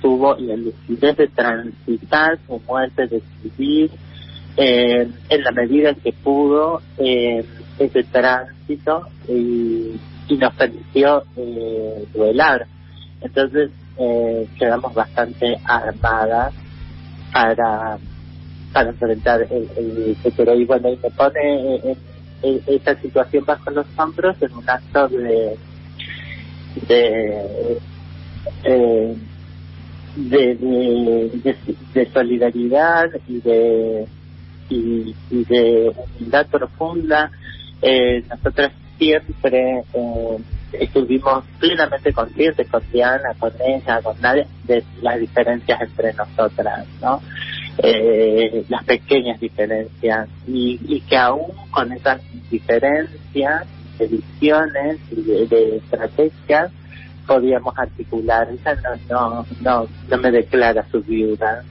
tuvo 0.00 0.36
la 0.36 0.56
lucidez 0.56 1.16
de 1.16 1.28
transitar 1.28 2.38
su 2.46 2.60
muerte, 2.66 3.06
de 3.06 3.22
vivir 3.42 3.90
eh, 4.56 5.08
en 5.28 5.42
la 5.42 5.50
medida 5.52 5.94
que 5.94 6.12
pudo 6.12 6.80
eh, 6.98 7.44
ese 7.78 8.04
tránsito 8.04 9.06
y, 9.28 9.98
y 10.28 10.36
nos 10.36 10.54
permitió 10.54 11.24
eh, 11.36 12.06
duelar. 12.14 12.66
Entonces 13.20 13.70
eh, 13.98 14.48
quedamos 14.58 14.94
bastante 14.94 15.58
armadas 15.64 16.54
para 17.32 17.98
para 18.72 18.90
enfrentar 18.90 19.40
el, 19.50 19.70
el 19.76 20.16
futuro. 20.16 20.54
Y 20.54 20.64
bueno, 20.66 20.90
y 20.90 20.98
me 21.02 21.10
pone 21.10 21.76
en, 21.76 21.96
esa 22.42 22.94
situación 23.00 23.44
bajo 23.46 23.70
los 23.70 23.86
hombros 23.96 24.36
en 24.42 24.52
un 24.52 24.68
acto 24.68 25.08
de 25.08 25.56
de, 26.86 27.78
eh, 28.64 29.16
de, 30.16 31.54
de, 31.94 32.10
solidaridad 32.12 33.08
y 33.26 33.40
de 33.40 34.06
y, 34.68 35.14
de 35.30 35.92
humildad 36.18 36.46
profunda. 36.48 37.30
Eh, 37.80 38.22
nosotras 38.28 38.72
siempre 38.98 39.82
eh, 39.94 40.38
estuvimos 40.72 41.44
plenamente 41.58 42.12
conscientes 42.12 42.68
con 42.68 42.82
Diana, 42.92 43.34
con 43.38 43.52
ella, 43.64 44.00
con 44.02 44.20
nadie, 44.20 44.46
de 44.64 44.82
las 45.02 45.18
diferencias 45.18 45.80
entre 45.80 46.12
nosotras, 46.14 46.86
¿no? 47.00 47.20
Eh, 47.78 48.64
las 48.68 48.84
pequeñas 48.84 49.38
diferencias 49.38 50.28
y, 50.46 50.80
y 50.86 51.00
que 51.00 51.16
aún 51.16 51.52
con 51.70 51.92
esas 51.92 52.22
diferencias 52.50 53.66
de 53.98 54.06
visiones 54.06 54.98
y 55.10 55.22
de, 55.22 55.76
estrategias 55.76 56.72
podíamos 57.26 57.78
articular. 57.78 58.48
Ella 58.50 58.80
no, 58.82 58.96
no, 59.10 59.46
no, 59.60 59.88
no 60.08 60.16
me 60.16 60.30
declara 60.30 60.86
su 60.90 61.02
viuda, 61.02 61.64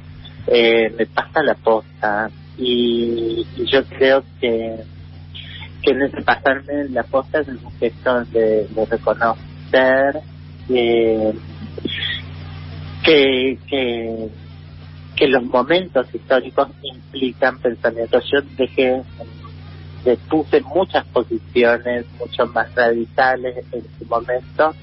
eh, 0.48 0.94
me 0.96 1.06
pasa 1.08 1.42
la 1.42 1.56
posta 1.56 2.30
y, 2.58 3.46
y 3.58 3.66
yo 3.66 3.84
creo 3.86 4.24
que 4.40 4.84
que 5.82 5.92
en 5.92 6.02
ese 6.04 6.22
pasarme 6.22 6.90
la 6.90 7.04
posta 7.04 7.40
es 7.40 7.48
un 7.48 7.72
gesto 7.80 8.24
de, 8.26 8.68
reconocer 8.90 10.22
eh, 10.70 11.34
que, 13.04 13.58
que, 13.68 14.30
que 15.16 15.28
los 15.28 15.44
momentos 15.44 16.08
históricos 16.14 16.70
implican 16.82 17.60
pensamientos. 17.60 18.24
Yo 18.32 18.40
dejé, 18.58 19.04
de, 20.04 20.18
puse 20.30 20.62
muchas 20.62 21.06
posiciones 21.08 22.06
mucho 22.20 22.46
más 22.48 22.74
radicales 22.76 23.66
en 23.72 23.84
su 23.98 24.06
momento 24.06 24.74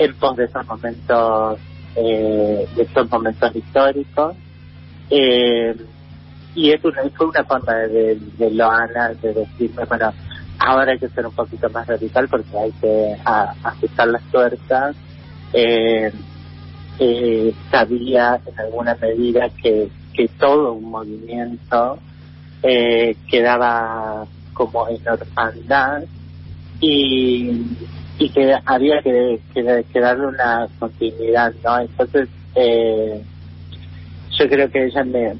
en 0.00 0.14
pos 0.14 0.36
de 0.36 0.44
esos 0.44 0.66
momentos, 0.66 1.58
eh, 1.96 2.66
de 2.74 2.82
esos 2.82 3.10
momentos 3.10 3.54
históricos. 3.54 4.34
Eh, 5.10 5.76
y 6.54 6.72
es 6.72 6.84
una, 6.84 7.02
fue 7.16 7.26
una 7.26 7.44
forma 7.44 7.74
de, 7.74 8.18
de 8.38 8.50
Loana 8.50 9.10
de 9.20 9.32
decirme, 9.32 9.84
bueno, 9.84 10.12
Ahora 10.62 10.92
hay 10.92 10.98
que 10.98 11.08
ser 11.08 11.26
un 11.26 11.32
poquito 11.32 11.70
más 11.70 11.86
radical 11.86 12.28
porque 12.28 12.58
hay 12.58 12.70
que 12.72 13.16
ajustar 13.24 14.08
las 14.08 14.22
tuercas. 14.24 14.94
Eh, 15.54 16.12
eh, 16.98 17.54
sabía 17.70 18.38
en 18.44 18.60
alguna 18.60 18.94
medida 19.00 19.48
que, 19.62 19.88
que 20.12 20.28
todo 20.38 20.74
un 20.74 20.90
movimiento 20.90 21.98
eh, 22.62 23.16
quedaba 23.26 24.26
como 24.52 24.86
en 24.88 25.08
orfandad 25.08 26.02
y, 26.78 27.62
y 28.18 28.28
que 28.28 28.54
había 28.66 29.00
que, 29.00 29.40
que, 29.54 30.00
darle 30.00 30.26
una 30.26 30.68
continuidad, 30.78 31.54
¿no? 31.64 31.80
Entonces, 31.80 32.28
eh, 32.54 33.22
yo 34.40 34.48
creo 34.48 34.70
que 34.70 34.86
ella 34.86 35.04
me, 35.04 35.34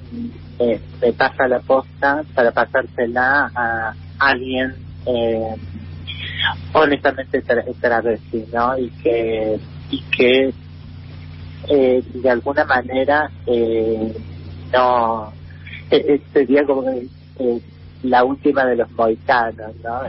me, 0.58 0.80
me 1.00 1.12
pasa 1.14 1.48
la 1.48 1.60
posta 1.60 2.22
para 2.34 2.52
pasársela 2.52 3.50
a 3.54 3.94
alguien 4.18 4.74
eh, 5.06 5.56
honestamente 6.74 7.42
travesti, 7.80 8.44
¿no? 8.52 8.78
Y 8.78 8.90
que, 9.02 9.58
y 9.90 10.02
que 10.14 10.52
eh, 11.68 12.02
de 12.12 12.30
alguna 12.30 12.66
manera 12.66 13.30
eh, 13.46 14.14
no 14.72 15.32
eh, 15.90 16.04
eh, 16.06 16.20
sería 16.34 16.64
como 16.64 16.90
eh, 16.90 17.60
la 18.02 18.24
última 18.24 18.66
de 18.66 18.76
los 18.76 18.90
moicanos, 18.90 19.74
¿no? 19.82 20.02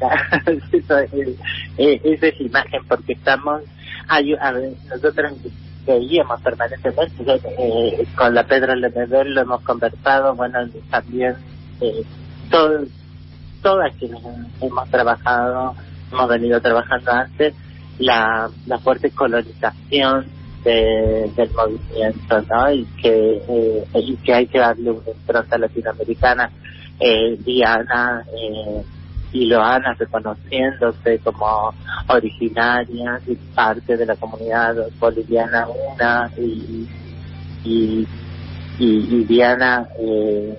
esa 0.80 2.26
es 2.26 2.40
imagen 2.40 2.80
porque 2.88 3.12
estamos 3.12 3.62
hay, 4.10 4.34
a 4.40 4.50
ver, 4.52 4.72
nosotros 4.88 5.32
veíamos 5.86 6.40
permanentemente 6.42 7.40
eh, 7.58 8.06
con 8.16 8.34
la 8.34 8.44
Pedro 8.44 8.74
Lemebel 8.74 9.34
lo 9.34 9.40
hemos 9.40 9.62
conversado 9.62 10.34
bueno 10.34 10.58
también 10.90 11.36
eh, 11.80 12.04
todo 12.50 12.84
todas 13.62 13.94
quienes 13.96 14.20
hemos 14.60 14.90
trabajado, 14.90 15.74
hemos 16.12 16.28
venido 16.28 16.60
trabajando 16.60 17.12
antes, 17.12 17.54
la, 17.98 18.50
la 18.66 18.78
fuerte 18.78 19.10
colonización 19.10 20.26
del 20.64 21.50
movimiento, 21.54 22.42
¿no? 22.50 22.70
Y 22.70 22.84
que, 23.00 23.42
eh, 23.48 23.84
y 23.94 24.16
que 24.16 24.34
hay 24.34 24.46
que 24.46 24.58
darle 24.58 24.90
una 24.90 25.10
impronta 25.10 25.56
latinoamericana. 25.56 26.50
Eh, 26.98 27.38
Diana 27.42 28.24
eh, 28.28 28.82
y 29.32 29.46
Loana 29.46 29.94
reconociéndose 29.94 31.18
como 31.20 31.72
originarias 32.08 33.22
y 33.26 33.34
parte 33.54 33.96
de 33.96 34.06
la 34.06 34.16
comunidad 34.16 34.74
boliviana 34.98 35.66
una 35.68 36.30
y, 36.36 36.88
y, 37.64 38.06
y, 38.78 39.24
Diana 39.24 39.86
eh, 39.98 40.58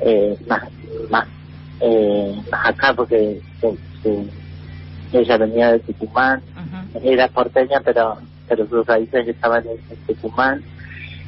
eh, 0.00 0.36
más, 0.46 0.62
más 1.10 1.26
eh, 1.80 2.34
acá 2.50 2.92
porque 2.94 3.40
ella 5.12 5.36
venía 5.36 5.72
de 5.72 5.78
Tucumán, 5.80 6.42
era 7.02 7.28
porteña 7.28 7.80
pero 7.84 8.18
pero 8.48 8.66
sus 8.68 8.86
raíces 8.86 9.28
estaban 9.28 9.64
en, 9.66 9.96
Tucumán 10.06 10.62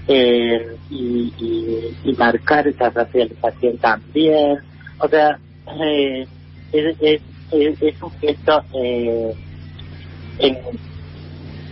eh, 0.06 0.76
y, 0.90 1.32
y, 1.38 1.96
y, 2.04 2.12
marcar 2.14 2.68
esa 2.68 2.90
racialización 2.90 3.78
también, 3.78 4.58
o 4.98 5.08
sea, 5.08 5.38
eh, 5.82 6.26
es, 6.74 6.96
es, 7.00 7.82
es, 7.82 8.02
un 8.02 8.10
gesto 8.20 8.62
eh, 8.74 9.34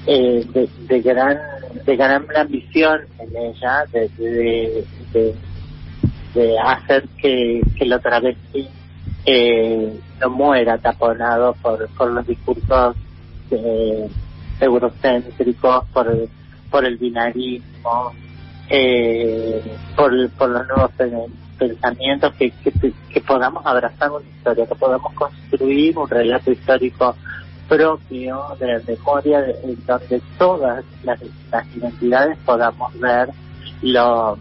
eh, 0.06 0.68
de, 0.88 1.00
gran 1.00 1.38
de 1.84 1.96
gran 1.96 2.26
ambición 2.36 3.00
en 3.18 3.36
ella 3.36 3.84
de, 3.92 4.08
de, 5.12 5.34
de 6.34 6.58
hacer 6.58 7.08
que, 7.20 7.60
que 7.76 7.84
lo 7.84 7.98
travesti 8.00 8.68
eh, 9.24 9.92
no 10.20 10.30
muera 10.30 10.78
taponado 10.78 11.54
por, 11.62 11.88
por 11.90 12.10
los 12.12 12.26
discursos 12.26 12.96
eh, 13.50 14.08
eurocéntricos, 14.60 15.84
por 15.92 16.28
por 16.72 16.86
el 16.86 16.96
binarismo, 16.96 18.12
eh, 18.70 19.62
por, 19.94 20.30
por 20.30 20.48
los 20.48 20.66
nuevos 20.66 20.90
pensamientos, 21.58 22.34
que, 22.34 22.50
que, 22.50 23.20
podamos 23.20 23.64
abrazar 23.64 24.10
una 24.10 24.28
historia, 24.28 24.66
que 24.66 24.74
podamos 24.74 25.12
construir 25.14 25.96
un 25.98 26.08
relato 26.08 26.50
histórico 26.50 27.16
propio 27.68 28.42
de 28.58 28.66
la 28.66 28.80
memoria 28.86 29.44
en 29.62 29.78
donde 29.86 30.20
todas 30.38 30.84
las, 31.04 31.20
las 31.50 31.76
identidades 31.76 32.38
podamos 32.44 32.98
ver 32.98 33.28
lo 33.82 34.38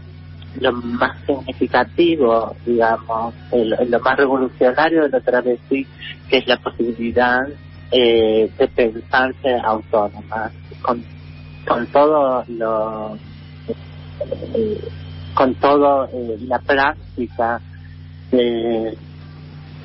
lo 0.60 0.72
más 0.72 1.16
significativo, 1.26 2.54
digamos, 2.66 3.34
lo 3.52 4.00
más 4.00 4.16
revolucionario 4.16 5.04
de 5.04 5.08
la 5.08 5.20
travesti, 5.20 5.86
que 6.28 6.38
es 6.38 6.46
la 6.46 6.58
posibilidad 6.58 7.48
eh, 7.90 8.50
de 8.58 8.68
pensarse 8.68 9.54
autónoma, 9.64 10.50
con, 10.82 11.02
con 11.66 11.86
todo 11.86 12.44
lo, 12.48 13.16
eh, 14.54 14.80
con 15.34 15.54
todo 15.54 16.08
eh, 16.12 16.38
la 16.46 16.58
práctica 16.58 17.60
de, 18.30 18.96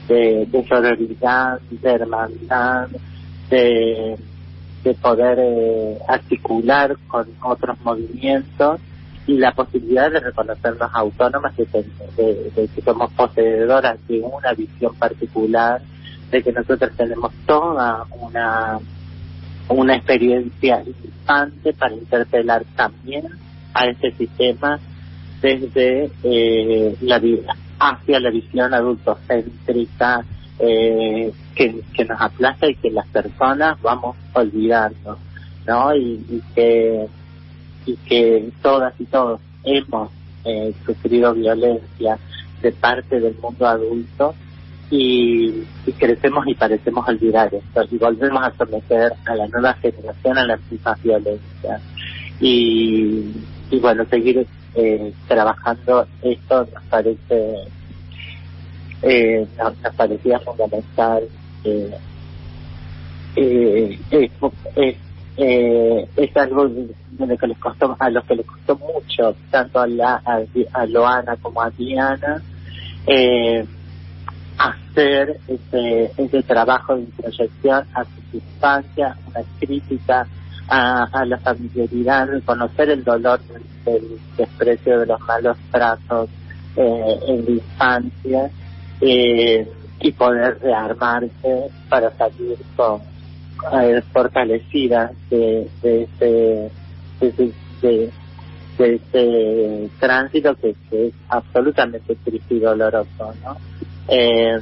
de, 0.08 0.46
de 0.46 0.68
sororidad, 0.68 1.60
de 1.70 1.90
hermandad, 1.90 2.88
de, 3.50 4.18
de 4.84 4.94
poder 4.96 5.38
eh, 5.40 5.98
articular 6.08 6.96
con 7.08 7.28
otros 7.42 7.80
movimientos 7.82 8.80
y 9.26 9.38
la 9.38 9.52
posibilidad 9.52 10.10
de 10.12 10.22
reconocernos 10.22 10.90
autónomas, 10.94 11.56
de, 11.58 11.66
de, 11.66 12.68
que 12.74 12.82
somos 12.82 13.12
poseedoras 13.14 14.00
de 14.08 14.22
una 14.22 14.54
visión 14.54 14.96
particular, 14.96 15.82
de 16.32 16.44
que 16.44 16.52
nosotros 16.52 16.92
tenemos 16.96 17.34
toda 17.46 18.06
una 18.22 18.80
una 19.70 19.96
experiencia 19.96 20.82
instante 20.86 21.74
para 21.74 21.94
interpelar 21.94 22.64
también 22.76 23.28
a 23.74 23.86
este 23.88 24.12
sistema 24.14 24.80
desde 25.42 26.10
eh, 26.24 26.96
la 27.02 27.20
vida 27.20 27.56
hacia 27.80 28.20
la 28.20 28.32
visión 28.32 28.74
adultocéntrica 28.74 30.26
eh, 30.60 31.32
que, 31.54 31.82
que 31.94 32.06
nos 32.06 32.20
aplaza 32.20 32.68
y 32.68 32.76
que 32.76 32.90
las 32.90 33.08
personas 33.08 33.80
vamos 33.82 34.16
olvidando, 34.34 35.18
¿no? 35.68 35.96
Y, 35.96 36.26
y 36.30 36.42
que 36.56 37.08
y 37.86 37.96
que 37.96 38.50
todas 38.62 38.94
y 39.00 39.06
todos 39.06 39.40
hemos 39.64 40.12
eh, 40.44 40.74
sufrido 40.86 41.34
violencia 41.34 42.20
de 42.62 42.72
parte 42.72 43.20
del 43.20 43.36
mundo 43.42 43.66
adulto 43.66 44.36
y, 44.90 45.64
crecemos 45.98 46.46
y 46.48 46.54
parecemos 46.54 47.08
olvidar 47.08 47.54
esto 47.54 47.84
y 47.92 47.98
volvemos 47.98 48.44
a 48.44 48.54
someter 48.58 49.14
a 49.26 49.36
la 49.36 49.48
nueva 49.48 49.74
generación 49.76 50.38
a 50.38 50.46
las 50.46 50.60
mismas 50.72 51.02
violencias 51.02 51.82
y, 52.40 53.26
y 53.72 53.80
bueno 53.80 54.06
seguir 54.10 54.46
eh, 54.78 55.12
trabajando 55.28 56.08
esto 56.22 56.68
nos 56.74 56.84
parece 56.84 57.56
eh, 59.02 59.48
nos, 59.58 59.74
parecía 59.96 60.40
fundamental 60.40 61.24
eh, 61.64 61.98
eh, 63.36 64.00
es, 64.12 64.96
eh, 65.38 66.08
es 66.16 66.38
algo 66.38 66.68
de 66.68 67.28
lo 67.28 67.38
que 67.38 67.48
les 67.48 67.58
costó 67.58 67.96
a 68.00 68.10
los 68.10 68.24
que 68.26 68.36
les 68.36 68.46
costó 68.46 68.78
mucho 68.78 69.36
tanto 69.52 69.80
a 69.80 69.88
la 69.88 70.22
a, 70.74 70.86
Loana 70.86 71.36
como 71.38 71.62
a 71.62 71.70
Diana 71.72 72.42
eh, 73.08 73.66
hacer 74.58 75.40
ese, 75.48 76.12
ese 76.18 76.44
trabajo 76.44 76.96
de 76.96 77.02
introyección 77.02 77.86
a 77.94 78.04
su 78.04 78.38
infancia, 78.38 79.16
una 79.28 79.44
crítica 79.60 80.28
a, 80.68 81.04
a 81.04 81.26
la 81.26 81.38
familiaridad, 81.38 82.28
reconocer 82.28 82.90
el 82.90 83.04
dolor 83.04 83.40
del, 83.86 84.20
desprecio 84.38 85.00
de 85.00 85.06
los 85.06 85.20
malos 85.22 85.58
tratos 85.72 86.30
eh, 86.76 87.20
en 87.28 87.46
la 87.46 87.52
infancia 87.52 88.52
eh, 89.02 89.68
y 90.00 90.12
poder 90.12 90.60
rearmarse 90.62 91.70
para 91.90 92.12
salir 92.18 92.58
con 92.76 93.02
eh, 93.74 94.02
fortalecida 94.14 95.12
de, 95.30 95.68
de 95.82 96.04
ese 96.04 96.72
de, 97.20 98.12
de, 98.78 98.96
ese 98.96 99.90
tránsito 100.00 100.56
que, 100.56 100.76
es 100.92 101.14
absolutamente 101.30 102.16
triste 102.16 102.56
y 102.56 102.60
doloroso, 102.60 103.34
¿no? 103.44 103.58
Eh, 104.08 104.60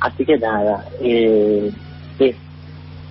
así 0.00 0.24
que 0.24 0.38
nada, 0.38 0.84
eh, 1.02 1.70
es, 2.18 2.36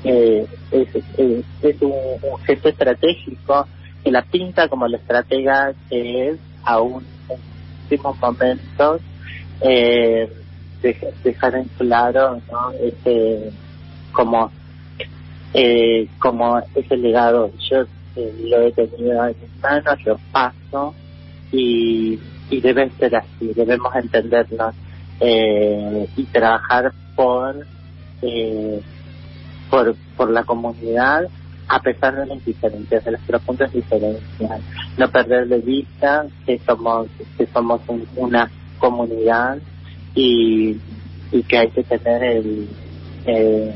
eh, 0.03 0.45
es, 0.71 0.87
es, 0.95 1.81
un, 1.81 2.37
gesto 2.45 2.69
estratégico 2.69 3.67
que 4.03 4.11
la 4.11 4.21
pinta 4.21 4.67
como 4.69 4.87
la 4.87 4.97
estratega 4.97 5.73
que 5.89 6.29
es 6.29 6.39
aún 6.63 7.05
en 7.29 7.37
últimos 7.83 8.17
momentos 8.19 9.01
eh, 9.61 10.31
dejar 10.81 11.55
en 11.55 11.65
claro 11.77 12.41
¿no? 12.51 12.71
ese 12.81 13.51
como 14.13 14.51
eh, 15.53 16.07
como 16.19 16.61
ese 16.75 16.95
legado 16.95 17.51
yo 17.69 17.81
eh, 18.15 18.33
lo 18.45 18.61
he 18.61 18.71
tenido 18.71 19.27
en 19.27 19.35
mis 19.41 19.61
manos 19.61 20.05
lo 20.05 20.17
paso 20.31 20.95
y, 21.51 22.19
y 22.49 22.61
debe 22.61 22.89
ser 22.91 23.17
así 23.17 23.51
debemos 23.53 23.93
entendernos 23.95 24.73
eh, 25.19 26.07
y 26.15 26.23
trabajar 26.25 26.93
por 27.15 27.65
eh, 28.21 28.81
por 29.69 29.95
por 30.17 30.29
la 30.29 30.43
comunidad 30.43 31.29
a 31.71 31.79
pesar 31.81 32.15
de 32.15 32.25
las 32.25 32.43
diferencias, 32.43 33.05
de 33.05 33.11
las 33.11 33.21
profundas 33.21 33.71
diferencias, 33.71 34.61
no 34.97 35.07
perder 35.11 35.47
de 35.47 35.59
vista 35.59 36.25
que 36.45 36.59
somos 36.65 37.07
que 37.37 37.45
somos 37.45 37.81
una 38.15 38.49
comunidad 38.79 39.59
y, 40.15 40.77
y 41.31 41.43
que 41.43 41.57
hay 41.57 41.69
que 41.69 41.83
tener 41.83 42.23
el, 42.23 42.67
el, 43.25 43.75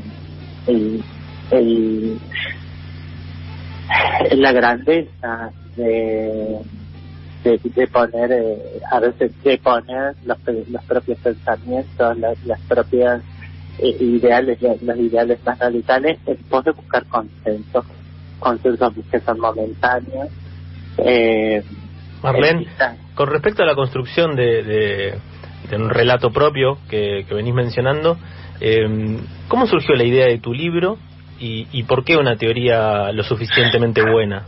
la 4.32 4.52
grandeza 4.52 5.52
de 5.76 6.58
de, 7.44 7.86
poner, 7.88 8.32
eh, 8.32 8.80
a 8.90 9.00
veces 9.00 9.32
de 9.42 9.58
poner 9.58 10.14
los, 10.24 10.38
los 10.70 10.84
propios 10.84 11.18
pensamientos, 11.18 12.18
las, 12.18 12.60
propias 12.60 13.22
eh, 13.78 13.96
ideales, 14.00 14.58
los 14.82 14.98
ideales 14.98 15.38
más 15.44 15.58
radicales, 15.58 16.18
en 16.26 16.36
pos 16.48 16.64
de 16.64 16.72
buscar 16.72 17.04
consensos, 17.06 17.84
consensos 18.38 18.92
que 19.10 19.20
son 19.20 19.40
momentáneos. 19.40 20.28
Eh, 20.98 21.62
Marlene, 22.22 22.66
con 23.14 23.28
respecto 23.28 23.62
a 23.62 23.66
la 23.66 23.74
construcción 23.74 24.36
de, 24.36 24.62
de, 24.62 25.76
un 25.76 25.90
relato 25.90 26.30
propio 26.30 26.78
que, 26.88 27.24
que 27.28 27.34
venís 27.34 27.54
mencionando, 27.54 28.16
eh, 28.60 29.18
¿cómo 29.48 29.66
surgió 29.66 29.94
la 29.96 30.04
idea 30.04 30.26
de 30.26 30.38
tu 30.38 30.52
libro 30.52 30.98
y, 31.40 31.66
y 31.72 31.82
por 31.82 32.04
qué 32.04 32.16
una 32.16 32.36
teoría 32.36 33.10
lo 33.12 33.22
suficientemente 33.24 34.02
buena? 34.02 34.44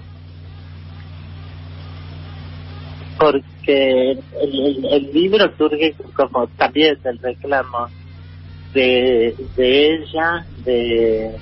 porque 3.19 4.13
el, 4.13 4.87
el, 4.91 5.13
libro 5.13 5.51
surge 5.57 5.95
como 6.15 6.47
también 6.49 6.99
del 7.03 7.19
reclamo 7.19 7.89
de, 8.77 9.35
de 9.57 9.95
ella, 9.95 10.45
de, 10.65 11.35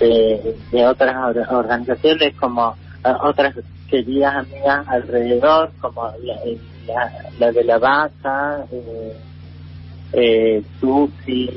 de, 0.00 0.86
otras 0.86 1.14
organizaciones 1.50 2.34
como 2.36 2.74
eh, 3.04 3.12
otras 3.22 3.54
queridas 3.90 4.34
amigas 4.36 4.88
alrededor, 4.88 5.70
como 5.80 6.10
la, 6.22 7.12
la, 7.38 7.52
de 7.52 7.64
la 7.64 7.78
vaca, 7.78 8.64
eh, 8.72 9.16
eh, 10.14 10.62
Susi, 10.80 11.50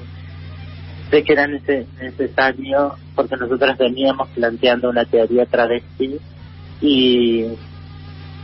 de 1.09 1.23
que 1.23 1.33
era 1.33 1.47
necesario, 1.47 2.95
porque 3.15 3.37
nosotros 3.37 3.77
veníamos 3.77 4.27
planteando 4.29 4.89
una 4.89 5.05
teoría 5.05 5.45
travesti 5.45 6.19
y 6.81 7.45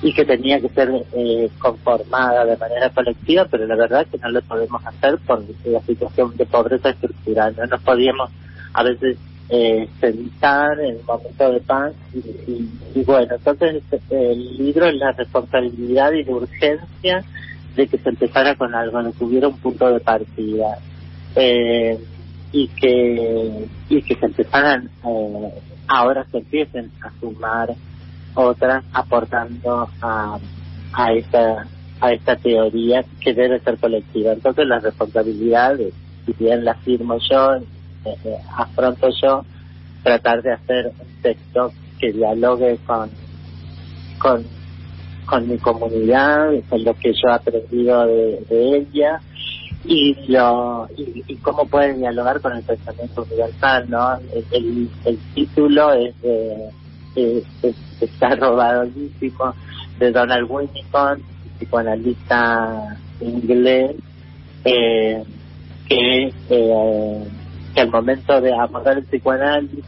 y 0.04 0.14
que 0.14 0.26
tenía 0.26 0.60
que 0.60 0.68
ser 0.70 0.92
eh, 1.14 1.50
conformada 1.58 2.46
de 2.46 2.58
manera 2.58 2.90
colectiva, 2.90 3.46
pero 3.50 3.66
la 3.66 3.78
verdad 3.78 4.02
es 4.02 4.10
que 4.10 4.18
no 4.18 4.30
lo 4.30 4.42
podemos 4.42 4.86
hacer 4.86 5.18
por 5.20 5.42
la 5.66 5.82
situación 5.82 6.36
de 6.36 6.46
pobreza 6.46 6.90
estructural. 6.90 7.56
No 7.58 7.66
nos 7.66 7.82
podíamos 7.82 8.30
a 8.74 8.84
veces 8.84 9.18
eh, 9.50 9.88
sentar 10.02 10.80
en 10.82 10.98
un 10.98 11.06
momento 11.06 11.52
de 11.52 11.62
paz 11.62 11.94
y, 12.14 13.04
bueno, 13.04 13.36
entonces 13.36 13.82
el 14.10 14.58
libro 14.58 14.88
es 14.88 14.96
la 14.96 15.14
responsabilidad 15.14 16.12
y 16.12 16.26
la 16.26 16.32
urgencia 16.34 17.24
de 17.76 17.88
que 17.88 17.98
se 17.98 18.10
empezara 18.10 18.56
con 18.56 18.76
algo, 18.76 19.02
de 19.02 19.14
que 19.14 19.24
hubiera 19.24 19.48
un 19.48 19.58
punto 19.58 19.90
de 19.90 20.02
partida 20.02 20.78
eh, 21.36 21.98
y 22.52 22.68
que 22.68 23.68
y 23.90 24.02
que 24.02 24.16
se 24.16 24.26
empezaran 24.26 24.90
eh, 25.06 25.50
ahora 25.88 26.26
se 26.32 26.38
empiecen 26.40 26.92
a 27.02 27.12
sumar 27.20 27.70
otras 28.36 28.84
aportando 28.94 29.90
a, 30.02 30.40
a 30.94 31.14
esta 31.14 31.68
a 32.04 32.12
esta 32.12 32.36
teoría 32.36 33.06
que 33.22 33.34
debe 33.34 33.62
ser 33.62 33.78
colectiva. 33.78 34.34
Entonces 34.34 34.68
la 34.68 34.80
responsabilidad, 34.80 35.78
si 36.26 36.34
bien 36.34 36.66
la 36.66 36.74
firmo 36.76 37.18
yo, 37.18 37.56
eh, 37.56 37.64
eh, 38.26 38.38
afronto 38.58 39.08
yo, 39.22 39.46
tratar 40.04 40.42
de 40.42 40.52
hacer 40.52 40.88
un 40.88 41.22
texto 41.22 41.72
que 41.98 42.12
dialogue 42.12 42.78
con, 42.86 43.10
con, 44.20 44.44
con 45.26 45.48
mi 45.48 45.58
comunidad, 45.60 46.50
con 46.70 46.84
lo 46.84 46.94
que 46.94 47.14
yo 47.14 47.30
he 47.30 47.32
aprendido 47.32 48.06
de, 48.06 48.46
ella 48.50 49.22
y 49.86 50.14
lo 50.30 50.90
y, 50.98 51.36
cómo 51.38 51.66
puede 51.68 51.94
dialogar 51.94 52.42
con 52.42 52.52
el 52.52 52.64
pensamiento 52.64 53.24
universal, 53.24 53.90
¿no? 53.90 54.18
El, 54.52 54.90
el, 55.06 55.18
título 55.34 55.94
es 55.94 56.16
eh, 57.16 57.44
está 58.02 58.36
robadísimo 58.36 59.54
de 60.00 60.12
Donald 60.12 60.50
Winnicott, 60.50 61.20
psicoanalista 61.58 62.98
inglés, 63.20 63.96
eh, 64.66 65.24
que, 65.88 66.34
eh, 66.50 67.28
que 67.74 67.82
al 67.82 67.90
momento 67.90 68.40
de 68.42 68.54
abordar 68.54 68.98
el 68.98 69.04
psicoanálisis 69.06 69.84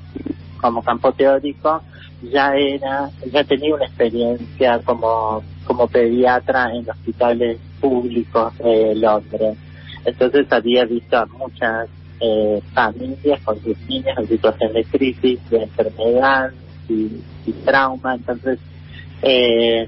como 0.59 0.81
campo 0.81 1.11
teórico 1.11 1.81
ya 2.21 2.55
era 2.55 3.09
ya 3.31 3.43
tenía 3.43 3.75
una 3.75 3.85
experiencia 3.85 4.79
como 4.79 5.43
como 5.65 5.87
pediatra 5.87 6.73
en 6.73 6.89
hospitales 6.89 7.59
públicos 7.79 8.57
de 8.59 8.95
Londres. 8.95 9.57
Entonces 10.05 10.47
había 10.51 10.85
visto 10.85 11.17
a 11.17 11.25
muchas 11.25 11.89
eh, 12.19 12.61
familias 12.73 13.41
con 13.43 13.61
sus 13.61 13.77
niños 13.87 14.17
en 14.17 14.27
situación 14.27 14.73
de 14.73 14.83
crisis 14.85 15.49
de 15.49 15.63
enfermedad 15.63 16.51
y, 16.89 17.51
trauma. 17.63 18.15
Entonces, 18.15 18.59
eh, 19.21 19.87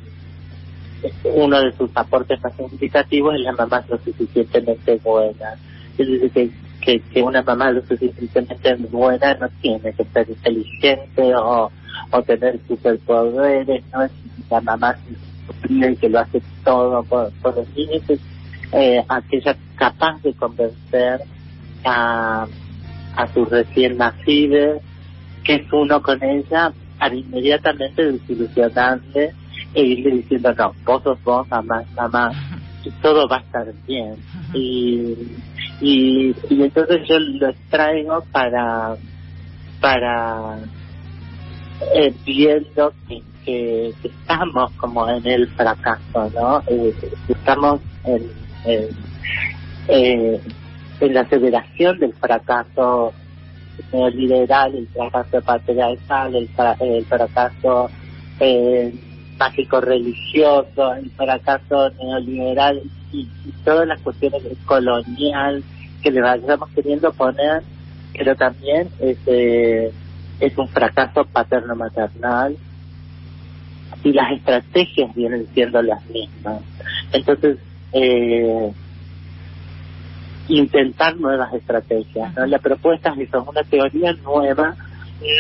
uno 1.24 1.62
de 1.62 1.72
sus 1.74 1.90
aportes 1.96 2.42
más 2.42 2.54
significativos 2.56 3.36
es 3.36 3.42
la 3.42 3.52
mamá 3.54 3.84
lo 3.90 3.98
suficientemente 4.00 5.00
buena. 5.04 5.56
Es 5.98 6.22
decir, 6.22 6.52
que, 6.82 7.00
que, 7.00 7.22
una 7.22 7.42
mamá 7.42 7.72
lo 7.72 7.82
suficientemente 7.86 8.76
buena 8.90 9.34
no 9.36 9.50
tiene 9.62 9.94
que 9.94 10.06
ser 10.06 10.30
inteligente 10.30 11.36
o, 11.36 11.72
o 12.12 12.24
tener 12.24 12.60
superpoderes, 12.68 13.84
no 13.94 14.04
es 14.04 14.12
la 14.50 14.62
mamá 14.62 14.96
que 16.00 16.10
lo 16.10 16.20
hace 16.20 16.42
todo 16.64 17.04
por, 17.04 17.32
los 17.44 17.70
niños, 17.76 18.04
es 18.10 18.20
eh, 18.74 19.04
aquella 19.08 19.56
capaz 19.76 20.22
de 20.22 20.34
convencer 20.34 21.22
a, 21.84 22.48
a 23.16 23.34
sus 23.34 23.50
recién 23.50 23.98
nacidos 23.98 24.82
que 25.48 25.56
es 25.56 25.74
uno 25.74 26.02
con 26.02 26.22
ella 26.22 26.74
para 27.00 27.16
inmediatamente 27.16 28.12
desilusionarle 28.12 29.34
e 29.74 29.82
irle 29.82 30.12
diciendo, 30.18 30.54
no, 30.58 30.74
vos 30.86 31.04
sos 31.04 31.24
vos, 31.24 31.48
mamá, 31.50 31.84
mamá, 31.96 32.32
todo 33.02 33.28
va 33.28 33.38
a 33.38 33.40
estar 33.40 33.68
bien. 33.88 34.16
Y, 34.54 35.14
y, 35.82 36.36
y 36.50 36.64
entonces 36.64 37.08
yo 37.08 37.20
lo 37.20 37.54
traigo 37.70 38.24
para 38.32 38.96
para 39.80 40.58
eh, 41.94 42.14
viendo 42.26 42.94
que, 43.08 43.22
que, 43.46 43.94
estamos 44.04 44.72
como 44.74 45.08
en 45.08 45.26
el 45.28 45.48
fracaso 45.50 46.32
no 46.34 46.64
eh, 46.68 46.94
estamos 47.28 47.80
en, 48.04 48.32
en, 48.66 48.88
eh, 49.88 50.42
en 51.00 51.14
la 51.14 51.22
aceleración 51.22 52.00
del 52.00 52.14
fracaso 52.14 53.14
neoliberal, 53.92 54.76
el 54.76 54.88
fracaso 54.88 55.42
patriarcal, 55.42 56.36
el, 56.36 56.50
el 56.80 57.06
fracaso 57.06 57.90
eh, 58.40 58.94
mágico 59.40 59.82
religioso, 59.82 60.94
el 60.94 61.10
fracaso 61.12 61.90
neoliberal 61.92 62.82
y, 63.12 63.28
todas 63.64 63.88
las 63.88 64.00
cuestiones 64.02 64.42
colonial 64.66 65.64
que 66.02 66.12
le 66.12 66.22
vayamos 66.22 66.70
queriendo 66.70 67.12
poner, 67.12 67.64
pero 68.14 68.36
también 68.36 68.90
es, 69.00 69.18
eh, 69.26 69.92
es 70.40 70.58
un 70.58 70.68
fracaso 70.70 71.26
paterno-maternal 71.26 72.56
y 74.04 74.14
las 74.14 74.32
estrategias 74.32 75.14
vienen 75.16 75.48
siendo 75.54 75.82
las 75.82 76.06
mismas. 76.10 76.62
Entonces, 77.12 77.58
eh, 77.94 78.72
intentar 80.48 81.16
nuevas 81.18 81.54
estrategias. 81.54 82.36
¿no? 82.36 82.46
La 82.46 82.60
propuesta 82.60 83.14
es 83.18 83.30
una 83.34 83.64
teoría 83.64 84.14
nueva, 84.24 84.76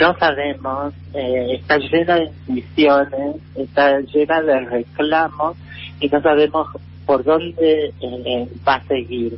no 0.01 0.17
sabemos, 0.17 0.93
eh, 1.13 1.59
está 1.59 1.77
llena 1.77 2.15
de 2.15 2.31
intuiciones, 2.47 3.35
está 3.55 3.99
llena 3.99 4.41
de 4.41 4.59
reclamos 4.61 5.55
y 5.99 6.09
no 6.09 6.21
sabemos 6.21 6.67
por 7.05 7.23
dónde 7.23 7.93
eh, 8.01 8.47
va 8.67 8.75
a 8.75 8.83
seguir. 8.85 9.37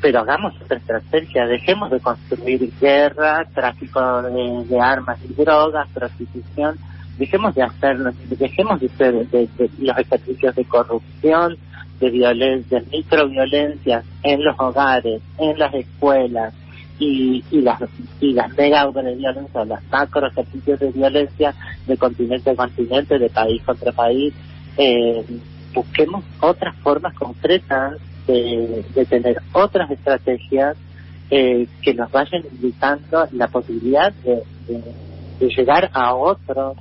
Pero 0.00 0.20
hagamos 0.20 0.54
otra 0.62 0.76
estrategia, 0.76 1.46
dejemos 1.46 1.90
de 1.90 1.98
construir 1.98 2.70
guerra, 2.80 3.44
tráfico 3.52 4.22
de, 4.22 4.80
armas 4.80 5.18
y 5.28 5.34
drogas, 5.34 5.88
prostitución, 5.92 6.76
dejemos 7.18 7.54
de 7.56 7.62
hacerlo, 7.64 8.12
dejemos 8.28 8.80
de 8.80 8.86
hacer 8.86 9.26
de 9.28 9.48
los 9.80 9.98
ejercicios 9.98 10.54
de 10.54 10.64
corrupción, 10.66 11.58
de 12.00 12.10
violencia, 12.10 12.82
microviolencias 12.92 14.04
en 14.22 14.44
los 14.44 14.58
hogares, 14.58 15.20
en 15.38 15.58
las 15.58 15.74
escuelas 15.74 16.54
y, 16.98 17.44
y 17.50 17.60
las 17.60 17.80
y 18.20 18.32
las 18.32 18.56
mega 18.56 18.86
de 18.86 19.14
violencia, 19.14 19.64
las 19.64 19.82
macro 19.90 20.26
ejercicios 20.26 20.80
de 20.80 20.90
violencia 20.90 21.54
de 21.86 21.96
continente 21.96 22.50
a 22.50 22.56
continente, 22.56 23.18
de 23.18 23.30
país 23.30 23.62
contra 23.62 23.92
país, 23.92 24.34
eh, 24.76 25.24
busquemos 25.74 26.24
otras 26.40 26.74
formas 26.76 27.14
concretas 27.14 27.98
de, 28.26 28.84
de 28.94 29.06
tener 29.06 29.40
otras 29.52 29.90
estrategias 29.90 30.76
eh, 31.30 31.66
que 31.82 31.94
nos 31.94 32.10
vayan 32.10 32.42
indicando 32.52 33.26
la 33.32 33.48
posibilidad 33.48 34.12
de, 34.12 34.42
de, 34.66 35.48
llegar 35.48 35.90
a 35.92 36.14
otros 36.14 36.76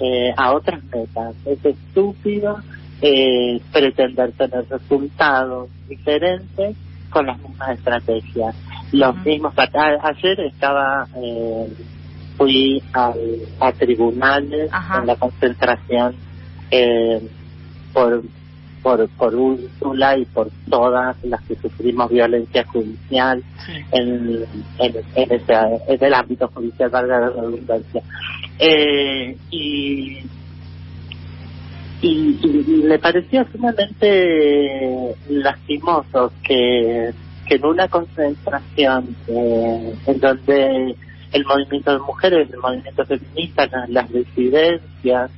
eh, 0.00 0.32
a 0.36 0.52
otras 0.54 0.82
metas. 0.84 1.34
Es 1.44 1.64
estúpido 1.64 2.56
eh, 3.02 3.60
pretender 3.72 4.32
tener 4.32 4.64
resultados 4.68 5.68
diferentes 5.88 6.76
con 7.10 7.26
las 7.26 7.38
mismas 7.40 7.70
estrategias. 7.70 8.54
Los 8.92 9.16
mismos, 9.24 9.52
ayer 9.56 10.40
estaba, 10.40 11.06
eh, 11.16 11.66
fui 12.36 12.82
a 12.92 13.72
tribunales 13.72 14.70
en 14.98 15.06
la 15.06 15.16
concentración 15.16 16.14
eh, 16.70 17.20
por 17.92 18.22
por 18.82 19.08
por 19.10 19.34
Úrsula 19.34 20.18
y 20.18 20.24
por 20.24 20.50
todas 20.68 21.16
las 21.24 21.40
que 21.42 21.54
sufrimos 21.56 22.10
violencia 22.10 22.64
judicial 22.64 23.42
en, 23.92 24.44
en, 24.78 24.94
en, 25.14 25.32
ese, 25.32 25.54
en 25.86 26.04
el 26.04 26.14
ámbito 26.14 26.48
judicial, 26.48 26.90
valga 26.90 27.20
la 27.20 27.28
redundancia. 27.28 28.02
Eh, 28.58 29.36
y 29.50 30.18
y, 32.02 32.38
y, 32.42 32.82
me 32.84 32.98
parecía 32.98 33.46
sumamente 33.52 35.14
lastimoso 35.28 36.32
que, 36.42 37.14
en 37.48 37.66
una 37.66 37.86
concentración 37.86 39.14
eh, 39.28 39.94
en 40.06 40.20
donde 40.20 40.96
el 41.32 41.44
movimiento 41.44 41.92
de 41.92 41.98
mujeres, 41.98 42.48
el 42.50 42.60
movimiento 42.60 43.04
feminista, 43.04 43.68
las, 43.88 44.10
disidencias, 44.10 45.30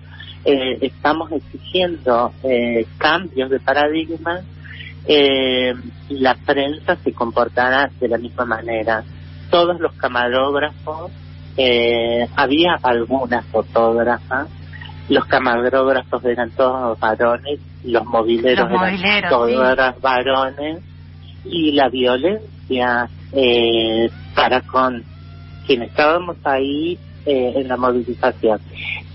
eh, 0.44 0.79
estamos 0.81 1.33
exigiendo 1.33 2.33
eh, 2.44 2.87
cambios 2.98 3.50
de 3.50 3.61
paradigma, 3.61 4.42
eh, 5.07 5.74
la 6.09 6.35
prensa 6.35 6.96
se 6.96 7.12
comportara 7.12 7.90
de 8.00 8.09
la 8.09 8.18
misma 8.18 8.44
manera. 8.44 9.05
Todos 9.50 9.81
los 9.81 9.92
camarógrafos, 9.94 11.11
eh, 11.57 12.27
había 12.37 12.79
algunas 12.83 13.44
fotógrafas, 13.46 14.48
los 15.09 15.27
camarógrafos 15.27 16.25
eran 16.25 16.51
todos 16.51 16.99
varones, 16.99 17.61
los 17.85 18.05
mobileros, 18.07 18.71
eran 18.71 19.29
todos 19.29 20.01
varones, 20.01 20.79
y 21.45 21.73
la 21.73 21.88
violencia 21.88 23.09
eh, 23.33 24.11
para 24.35 24.62
con 24.62 25.05
quienes 25.67 25.90
estábamos 25.90 26.37
ahí 26.45 26.99
eh, 27.27 27.53
en 27.57 27.69
la 27.69 27.77
movilización. 27.77 28.61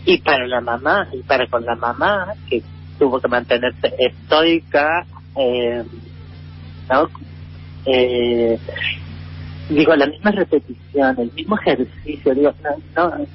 Y 0.06 0.20
para 0.20 0.48
la 0.48 0.62
mamá, 0.62 1.08
y 1.12 1.20
para 1.24 1.48
con 1.48 1.66
la 1.66 1.76
mamá, 1.76 2.34
que 2.50 2.64
tuvo 2.98 3.20
que 3.20 3.28
mantenerse 3.28 3.94
estoica, 3.98 5.06
eh, 5.36 5.84
¿no? 6.90 7.10
Eh, 7.86 8.60
digo, 9.70 9.96
la 9.96 10.06
misma 10.06 10.32
repetición, 10.32 11.16
el 11.20 11.32
mismo 11.34 11.58
ejercicio, 11.60 12.36
digo, 12.36 12.54
no, 12.64 13.10
no, 13.10 13.26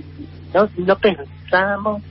no, 0.53 0.69
no 0.77 0.99
pensamos 0.99 2.03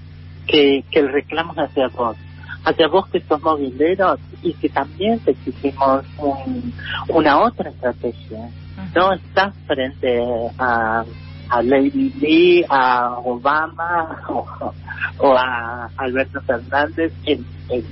que, 0.47 0.83
que 0.91 0.99
el 0.99 1.11
reclamo 1.11 1.53
es 1.53 1.59
hacia 1.59 1.87
vos, 1.89 2.17
hacia 2.65 2.87
vos 2.87 3.07
que 3.07 3.21
sos 3.21 3.41
mobileros 3.41 4.19
y 4.41 4.53
que 4.53 4.69
también 4.69 5.19
te 5.19 5.31
exigimos 5.31 6.05
un, 6.17 6.73
una 7.09 7.41
otra 7.41 7.69
estrategia. 7.69 8.49
No 8.95 9.13
estás 9.13 9.53
frente 9.67 10.19
a, 10.57 11.03
a 11.49 11.61
Lady 11.61 12.11
Lee, 12.19 12.65
a 12.69 13.17
Obama 13.19 14.21
o, 15.19 15.33
a 15.35 15.89
Alberto 15.97 16.41
Fernández 16.41 17.13
en, 17.25 17.45
en, 17.69 17.85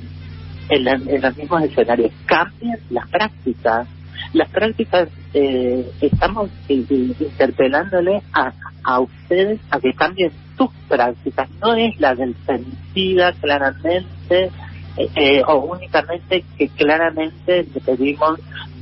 en, 0.70 1.22
los 1.22 1.38
mismos 1.38 1.64
escenarios. 1.64 2.12
Cambien 2.26 2.80
las 2.90 3.08
prácticas. 3.10 3.88
Las 4.34 4.50
prácticas 4.50 5.10
eh, 5.34 5.92
estamos 6.02 6.50
interpelándole 6.70 8.22
a, 8.34 8.54
a 8.84 9.00
ustedes 9.00 9.60
a 9.70 9.80
que 9.80 9.94
cambien 9.94 10.32
sus 10.58 10.70
prácticas, 10.88 11.50
no 11.62 11.74
es 11.76 12.00
la 12.00 12.16
del 12.16 12.36
femicida 12.36 13.34
claramente 13.34 14.50
eh, 14.98 15.10
eh, 15.16 15.42
o 15.48 15.56
únicamente 15.58 16.44
que 16.58 16.68
claramente 16.70 17.66
le 17.74 17.82
pedimos 17.82 18.40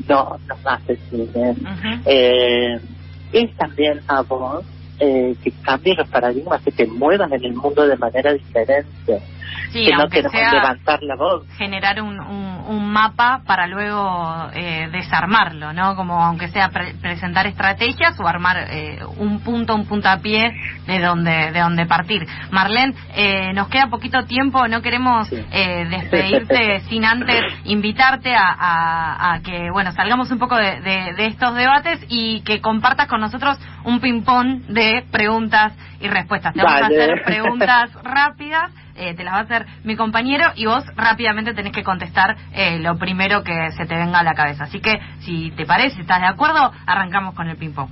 no 0.08 0.38
nos 0.48 0.60
asesinen. 0.66 1.56
eh, 2.06 2.80
es 3.32 3.56
también 3.58 4.02
a 4.08 4.22
vos 4.22 4.66
eh, 5.00 5.36
que 5.44 5.52
cambien 5.64 5.98
los 5.98 6.10
paradigmas, 6.10 6.62
que 6.62 6.72
te 6.72 6.86
muevan 6.86 7.32
en 7.34 7.46
el 7.46 7.54
mundo 7.54 7.88
de 7.88 7.96
manera 7.96 8.34
diferente 8.34 9.22
que 9.72 9.92
no 9.96 10.08
queremos 10.10 10.54
levantar 10.54 11.04
la 11.04 11.16
voz. 11.16 11.46
Generar 11.58 12.02
un, 12.02 12.20
un, 12.20 12.90
mapa 12.90 13.42
para 13.46 13.68
luego 13.68 14.50
eh, 14.54 14.90
desarmarlo, 14.92 15.74
¿no? 15.74 15.96
Como 15.96 16.24
aunque 16.24 16.48
sea 16.48 16.70
presentar 16.70 17.46
estrategias 17.46 18.20
o 18.20 18.28
armar 18.28 18.58
eh, 18.72 19.00
un 19.18 19.42
punto, 19.42 19.76
un 19.76 19.86
puntapié 19.86 20.52
de 20.88 21.00
donde, 21.00 21.52
de 21.52 21.60
donde 21.60 21.86
partir. 21.86 22.26
Marlene, 22.52 22.96
eh, 23.16 23.54
nos 23.54 23.68
queda 23.68 23.88
poquito 23.88 24.26
tiempo, 24.26 24.68
no 24.68 24.82
queremos 24.82 25.32
eh, 25.32 25.86
despedirte 25.90 26.80
sin 26.90 27.06
antes 27.06 27.42
invitarte 27.66 28.34
a, 28.36 29.34
a, 29.34 29.40
que, 29.42 29.70
bueno, 29.72 29.92
salgamos 29.92 30.32
un 30.32 30.40
poco 30.40 30.56
de, 30.56 30.82
de, 30.82 31.14
de 31.16 31.26
estos 31.28 31.54
debates 31.56 32.00
y 32.10 32.42
que 32.42 32.60
compartas 32.60 33.08
con 33.08 33.22
nosotros 33.22 33.58
un 33.84 34.00
ping-pong 34.00 34.64
de 34.68 35.06
preguntas 35.12 35.74
y 36.00 36.08
respuestas. 36.08 36.54
Te 36.54 36.64
vamos 36.64 36.82
a 36.82 36.86
hacer 36.86 37.24
preguntas 37.26 37.92
rápidas 38.04 38.72
eh, 39.00 39.14
te 39.16 39.24
las 39.24 39.34
va 39.34 39.38
a 39.38 39.44
hacer 39.44 39.66
mi 39.84 39.96
compañero 39.96 40.46
y 40.56 40.66
vos 40.66 40.84
rápidamente 40.96 41.54
tenés 41.54 41.72
que 41.72 41.84
contestar 41.84 42.36
eh, 42.54 42.80
lo 42.80 42.98
primero 42.98 43.44
que 43.44 43.72
se 43.72 43.86
te 43.86 43.96
venga 43.96 44.20
a 44.20 44.24
la 44.24 44.34
cabeza. 44.34 44.66
Así 44.66 44.82
que, 44.82 45.00
si 45.22 45.52
te 45.52 45.66
parece, 45.66 46.02
estás 46.02 46.20
de 46.20 46.28
acuerdo, 46.28 46.72
arrancamos 46.86 47.34
con 47.34 47.48
el 47.48 47.58
ping-pong. 47.58 47.90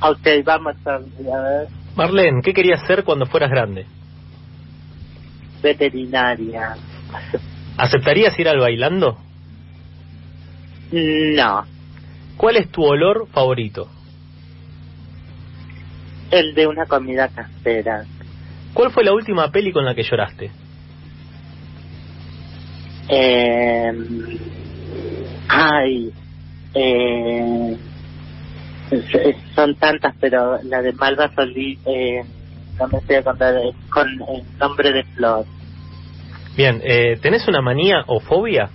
Ok, 0.00 0.26
vamos 0.44 0.74
a 0.86 0.98
ver. 0.98 1.68
Marlene, 1.96 2.40
¿qué 2.42 2.54
querías 2.54 2.80
ser 2.86 3.04
cuando 3.04 3.26
fueras 3.26 3.50
grande? 3.50 3.86
Veterinaria. 5.62 6.76
¿Aceptarías 7.76 8.38
ir 8.38 8.48
al 8.48 8.58
bailando? 8.58 9.18
No. 10.92 11.64
¿Cuál 12.36 12.56
es 12.56 12.70
tu 12.70 12.84
olor 12.84 13.26
favorito? 13.32 13.88
El 16.30 16.54
de 16.54 16.66
una 16.66 16.86
comida 16.86 17.28
casera. 17.28 18.04
¿Cuál 18.74 18.92
fue 18.92 19.04
la 19.04 19.12
última 19.12 19.50
peli 19.50 19.72
con 19.72 19.84
la 19.84 19.94
que 19.94 20.02
lloraste? 20.02 20.52
Eh, 23.08 23.92
ay, 25.48 26.12
Eh, 26.74 27.76
son 29.54 29.74
tantas, 29.76 30.14
pero 30.20 30.60
la 30.62 30.80
de 30.80 30.92
Malva 30.92 31.30
Solís, 31.34 31.78
eh, 31.86 32.22
no 32.78 32.88
me 32.88 32.98
estoy 32.98 33.16
acordando, 33.16 33.74
con 33.90 34.08
el 34.08 34.44
nombre 34.60 34.92
de 34.92 35.02
Flor. 35.04 35.46
Bien, 36.56 36.80
eh, 36.84 37.18
¿tenés 37.20 37.46
una 37.48 37.60
manía 37.60 38.04
o 38.06 38.20
fobia? 38.20 38.70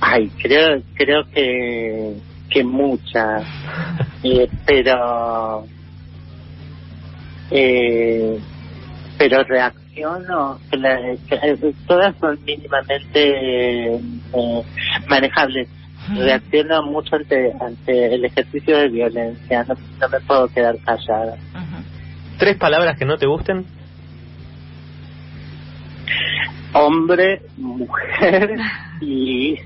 Ay, 0.00 0.30
creo, 0.42 0.82
creo 0.94 1.24
que, 1.30 2.14
que 2.50 2.64
muchas, 2.64 3.44
eh, 4.22 4.48
pero, 4.66 5.66
eh, 7.50 8.38
pero 9.18 9.42
reacciono, 9.44 10.58
todas 11.86 12.16
son 12.18 12.38
mínimamente 12.44 13.94
eh, 13.94 14.00
manejables. 15.08 15.68
Reacciono 16.14 16.82
mucho 16.82 17.16
ante, 17.16 17.52
ante 17.60 18.14
el 18.14 18.24
ejercicio 18.26 18.76
de 18.76 18.88
violencia, 18.88 19.64
no, 19.64 19.74
no 20.00 20.08
me 20.08 20.20
puedo 20.20 20.48
quedar 20.48 20.76
callada. 20.84 21.36
¿Tres 22.38 22.56
palabras 22.56 22.98
que 22.98 23.06
no 23.06 23.16
te 23.16 23.26
gusten? 23.26 23.64
hombre, 26.74 27.40
mujer 27.56 28.58
y, 29.00 29.56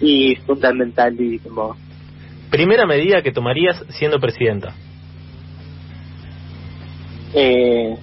y 0.00 0.36
fundamentalismo. 0.46 1.76
Primera 2.50 2.86
medida 2.86 3.22
que 3.22 3.32
tomarías 3.32 3.82
siendo 3.90 4.18
presidenta. 4.18 4.74
Eh, 7.34 7.96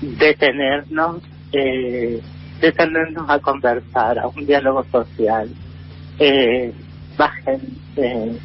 detenernos, 0.00 1.22
eh, 1.52 2.20
detenernos 2.60 3.28
a 3.28 3.38
conversar, 3.38 4.18
a 4.18 4.28
un 4.28 4.46
diálogo 4.46 4.84
social. 4.90 5.48
Eh, 6.18 6.72
bajen, 7.16 7.60
eh, 7.96 8.38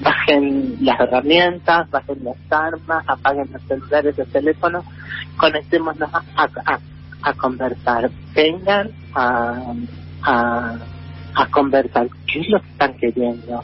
bajen 0.00 0.76
las 0.80 1.00
herramientas, 1.00 1.90
bajen 1.90 2.24
las 2.24 2.36
armas, 2.50 3.04
apaguen 3.06 3.48
los 3.52 3.62
celulares, 3.62 4.18
los 4.18 4.28
teléfonos, 4.28 4.84
conectémonos 5.36 6.10
a, 6.12 7.32
conversar, 7.36 8.10
vengan 8.34 8.90
a, 9.14 9.74
a, 10.22 10.78
a 11.34 11.46
conversar 11.50 12.08
qué 12.26 12.40
es 12.40 12.48
lo 12.48 12.60
que 12.60 12.68
están 12.68 12.94
queriendo 12.94 13.62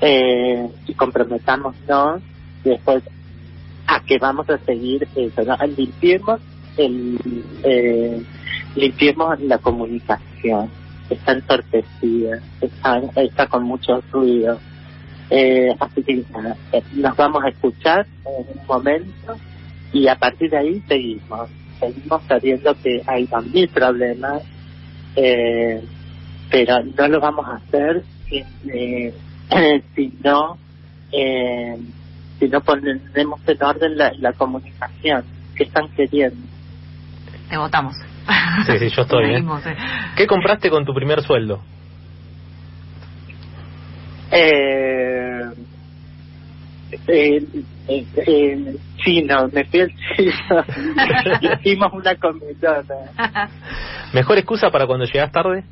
eh, 0.00 0.68
y 0.86 0.94
comprometámonos 0.94 2.22
después 2.64 3.02
a 3.86 4.00
que 4.00 4.18
vamos 4.18 4.48
a 4.50 4.58
seguir 4.58 5.06
eso, 5.14 5.42
¿no? 5.44 5.56
limpiemos 5.76 6.40
el 6.76 7.18
eh, 7.64 8.22
limpiemos 8.74 9.40
la 9.40 9.58
comunicación 9.58 10.70
está 11.08 11.32
entorpecida 11.32 12.40
está, 12.60 13.02
está 13.16 13.46
con 13.46 13.64
mucho 13.64 14.02
ruido 14.12 14.58
eh, 15.30 15.74
así 15.80 16.02
que 16.02 16.12
eh, 16.72 16.82
nos 16.94 17.16
vamos 17.16 17.42
a 17.44 17.48
escuchar 17.48 18.06
en 18.26 18.58
un 18.58 18.66
momento 18.66 19.36
y 19.92 20.06
a 20.08 20.16
partir 20.16 20.50
de 20.50 20.58
ahí 20.58 20.82
seguimos 20.86 21.48
seguimos 21.78 22.22
sabiendo 22.28 22.74
que 22.82 23.02
hay 23.06 23.26
también 23.26 23.68
problemas, 23.68 24.42
eh, 25.14 25.82
pero 26.50 26.82
no 26.82 27.08
lo 27.08 27.20
vamos 27.20 27.46
a 27.46 27.56
hacer 27.56 28.02
si, 28.28 28.44
eh, 28.72 29.14
si 29.94 30.12
no 30.22 30.58
eh, 31.12 31.78
si 32.38 32.48
no 32.48 32.60
ponemos 32.60 33.40
en 33.46 33.62
orden 33.62 33.96
la, 33.96 34.12
la 34.18 34.32
comunicación 34.32 35.24
que 35.54 35.64
están 35.64 35.88
queriendo. 35.90 36.46
Te 37.48 37.56
votamos. 37.56 37.94
Sí, 38.66 38.78
sí, 38.78 38.88
yo 38.88 39.02
estoy. 39.02 39.34
¿eh? 39.34 39.44
¿Qué 40.16 40.26
compraste 40.26 40.70
con 40.70 40.84
tu 40.84 40.92
primer 40.92 41.22
sueldo? 41.22 41.62
Eh, 44.30 45.42
eh, 47.06 47.42
eh, 47.88 48.06
eh, 48.16 48.76
chino, 48.96 49.48
me 49.52 49.64
fui 49.64 49.80
al 49.80 49.92
chino. 50.16 50.64
Hicimos 51.60 51.92
una 51.92 52.14
comidona. 52.16 53.50
¿Mejor 54.12 54.38
excusa 54.38 54.70
para 54.70 54.86
cuando 54.86 55.04
llegas 55.04 55.30
tarde? 55.30 55.64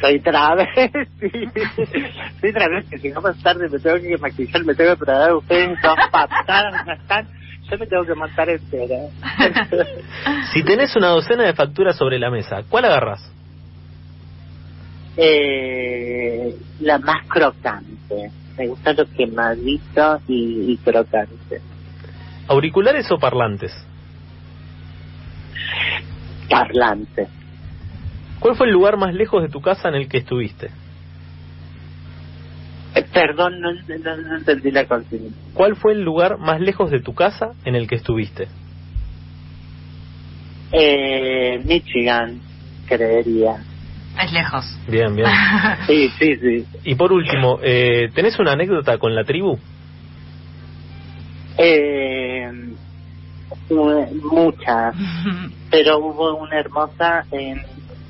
Soy 0.00 0.20
travesti. 0.20 0.90
Soy 2.40 2.52
travesti. 2.52 2.98
Si 2.98 3.08
no 3.10 3.20
más 3.20 3.40
tarde 3.42 3.68
me 3.68 3.78
tengo 3.78 4.00
que 4.00 4.16
maquillar, 4.18 4.64
me 4.64 4.74
tengo 4.74 4.92
que 4.92 4.96
preparar. 4.96 5.34
Ustedes 5.34 5.78
son 5.80 5.96
patadas, 6.10 6.88
están. 6.88 7.28
Yo 7.70 7.78
me 7.78 7.86
tengo 7.86 8.04
que 8.04 8.14
montar 8.14 8.48
entera. 8.48 8.96
si 10.52 10.62
tenés 10.62 10.96
una 10.96 11.08
docena 11.08 11.44
de 11.44 11.52
facturas 11.52 11.96
sobre 11.96 12.18
la 12.18 12.30
mesa, 12.30 12.62
¿cuál 12.68 12.86
agarras? 12.86 13.20
Eh, 15.16 16.56
la 16.80 16.98
más 16.98 17.26
crocante. 17.28 18.30
Me 18.56 18.66
gusta 18.68 18.92
lo 18.92 19.06
quemadito 19.10 20.20
y, 20.26 20.72
y 20.72 20.76
crocante. 20.78 21.60
¿Auriculares 22.48 23.10
o 23.12 23.18
parlantes? 23.18 23.72
Parlantes. 26.48 27.28
¿Cuál 28.40 28.56
fue 28.56 28.66
el 28.66 28.72
lugar 28.72 28.96
más 28.96 29.14
lejos 29.14 29.42
de 29.42 29.48
tu 29.48 29.60
casa 29.60 29.88
en 29.88 29.94
el 29.94 30.08
que 30.08 30.18
estuviste? 30.18 30.70
Eh, 32.94 33.04
perdón, 33.12 33.60
no, 33.60 33.70
no, 33.72 34.16
no, 34.16 34.36
entendí 34.38 34.70
la 34.70 34.86
consigna. 34.86 35.28
¿Cuál 35.54 35.76
fue 35.76 35.92
el 35.92 36.02
lugar 36.02 36.38
más 36.38 36.60
lejos 36.60 36.90
de 36.90 37.00
tu 37.00 37.14
casa 37.14 37.52
en 37.64 37.76
el 37.76 37.86
que 37.86 37.96
estuviste? 37.96 38.48
Eh, 40.72 41.60
Michigan, 41.64 42.40
creería. 42.86 43.62
Es 44.22 44.32
lejos. 44.32 44.64
Bien, 44.88 45.14
bien. 45.14 45.28
sí, 45.86 46.08
sí, 46.18 46.36
sí. 46.36 46.66
Y 46.84 46.94
por 46.94 47.12
último, 47.12 47.58
eh, 47.62 48.10
¿tenés 48.14 48.38
una 48.38 48.52
anécdota 48.52 48.98
con 48.98 49.14
la 49.14 49.24
tribu? 49.24 49.58
Eh, 51.58 52.50
muchas, 53.70 54.94
pero 55.70 55.98
hubo 55.98 56.36
una 56.36 56.58
hermosa 56.58 57.24
en, 57.30 57.60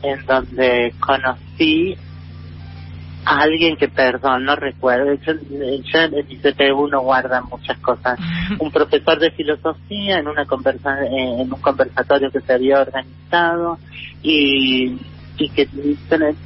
en 0.02 0.24
donde 0.26 0.94
conocí 1.00 1.96
a 3.24 3.42
alguien 3.42 3.76
que, 3.76 3.88
perdón, 3.88 4.44
no 4.44 4.56
recuerdo, 4.56 5.12
yo, 5.14 5.34
yo 5.34 5.98
en 6.00 6.40
CPU 6.40 6.88
no 6.88 7.02
guarda 7.02 7.42
muchas 7.42 7.78
cosas. 7.78 8.18
Un 8.58 8.70
profesor 8.70 9.18
de 9.18 9.30
filosofía 9.32 10.18
en 10.18 10.28
una 10.28 10.46
conversa, 10.46 11.04
en 11.06 11.52
un 11.52 11.60
conversatorio 11.60 12.30
que 12.30 12.40
se 12.40 12.52
había 12.54 12.80
organizado 12.80 13.78
y 14.22 14.98
y 15.40 15.48
que 15.48 15.68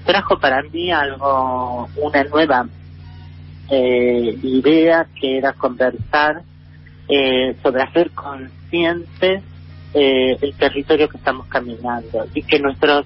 trajo 0.05 0.39
para 0.39 0.63
mí 0.63 0.91
algo, 0.91 1.89
una 1.97 2.25
nueva 2.25 2.67
eh, 3.71 4.39
idea 4.43 5.07
que 5.21 5.39
era 5.39 5.53
conversar 5.53 6.43
eh, 7.09 7.57
sobre 7.63 7.83
hacer 7.83 8.11
consciente 8.13 9.43
eh, 9.93 10.39
el 10.41 10.55
territorio 10.55 11.09
que 11.09 11.17
estamos 11.17 11.47
caminando 11.49 12.27
y 12.35 12.43
que 12.43 12.59
nuestros 12.61 13.05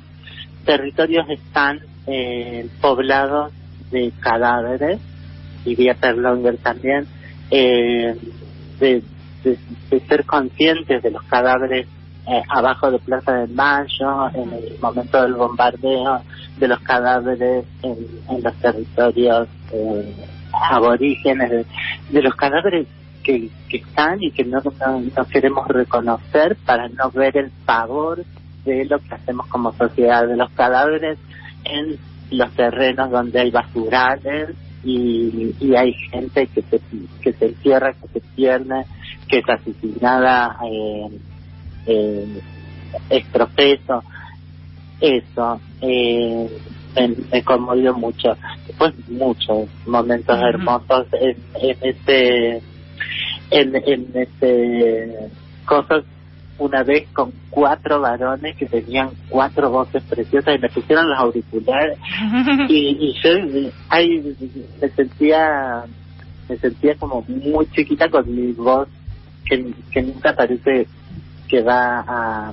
territorios 0.64 1.29
están 1.29 1.81
eh, 2.07 2.68
poblados 2.81 3.53
de 3.90 4.12
cadáveres, 4.21 5.01
diría 5.64 5.94
Perlonger 5.94 6.57
también, 6.59 7.07
eh, 7.51 8.16
de, 8.79 9.03
ser 10.09 10.25
conscientes 10.27 11.03
de 11.03 11.11
los 11.11 11.23
cadáveres 11.25 11.87
eh, 12.27 12.42
abajo 12.49 12.90
de 12.90 12.99
Plaza 12.99 13.33
de 13.33 13.47
Mayo, 13.49 14.29
en 14.35 14.53
el 14.53 14.79
momento 14.81 15.23
del 15.23 15.35
bombardeo 15.35 16.23
de 16.59 16.68
los 16.68 16.81
cadáveres 16.81 17.64
en, 17.83 18.42
los 18.42 18.55
territorios 18.57 19.49
eh, 19.73 20.14
aborígenes, 20.53 21.51
de, 21.51 21.66
de, 22.11 22.23
los 22.23 22.35
cadáveres 22.35 22.87
que, 23.23 23.49
que 23.68 23.79
están 23.79 24.23
y 24.23 24.31
que 24.31 24.44
no, 24.44 24.61
no, 24.61 25.01
no, 25.01 25.25
queremos 25.27 25.66
reconocer 25.68 26.57
para 26.66 26.88
no 26.88 27.11
ver 27.11 27.37
el 27.37 27.51
pavor 27.64 28.25
de 28.64 28.85
lo 28.85 28.99
que 28.99 29.14
hacemos 29.14 29.47
como 29.47 29.73
sociedad, 29.73 30.27
de 30.27 30.37
los 30.37 30.51
cadáveres 30.51 31.18
en 31.64 31.99
los 32.31 32.51
terrenos 32.53 33.11
donde 33.11 33.40
hay 33.40 33.51
basurales 33.51 34.51
y, 34.85 35.54
y 35.61 35.75
hay 35.75 35.92
gente 35.92 36.46
que 36.46 36.63
se, 36.63 36.81
que 37.21 37.33
se 37.33 37.46
entierra, 37.46 37.94
que 37.94 38.09
se 38.09 38.21
pierde, 38.35 38.85
que 39.29 39.38
es 39.38 39.48
asesinada. 39.48 40.56
Eh, 40.65 41.09
eh, 41.87 42.42
eso, 45.00 45.61
eh, 45.81 46.48
me, 46.96 47.15
me, 47.31 47.44
conmovió 47.44 47.94
mucho. 47.94 48.37
Después 48.67 48.92
muchos 49.09 49.69
momentos 49.87 50.37
uh 50.37 50.40
-huh. 50.40 50.48
hermosos 50.48 51.06
en, 51.13 51.37
en 51.61 51.77
este, 51.83 52.56
en, 53.50 53.77
en 53.77 54.06
este, 54.15 55.31
cosas 55.65 56.04
una 56.59 56.83
vez 56.83 57.09
con 57.13 57.33
cuatro 57.50 58.00
varones 58.00 58.56
que 58.56 58.67
tenían 58.67 59.11
cuatro 59.29 59.71
voces 59.71 60.02
preciosas 60.04 60.56
y 60.56 60.59
me 60.59 60.69
pusieron 60.69 61.09
los 61.09 61.19
auriculares 61.19 61.98
y, 62.69 62.96
y 63.00 63.15
yo 63.23 63.71
ahí 63.88 64.37
me 64.81 64.88
sentía 64.90 65.85
me 66.48 66.56
sentía 66.56 66.94
como 66.96 67.23
muy 67.29 67.67
chiquita 67.71 68.09
con 68.09 68.35
mi 68.35 68.52
voz 68.52 68.88
que, 69.44 69.73
que 69.90 70.02
nunca 70.02 70.35
parece 70.35 70.87
que 71.48 71.63
va 71.63 72.04
a, 72.06 72.52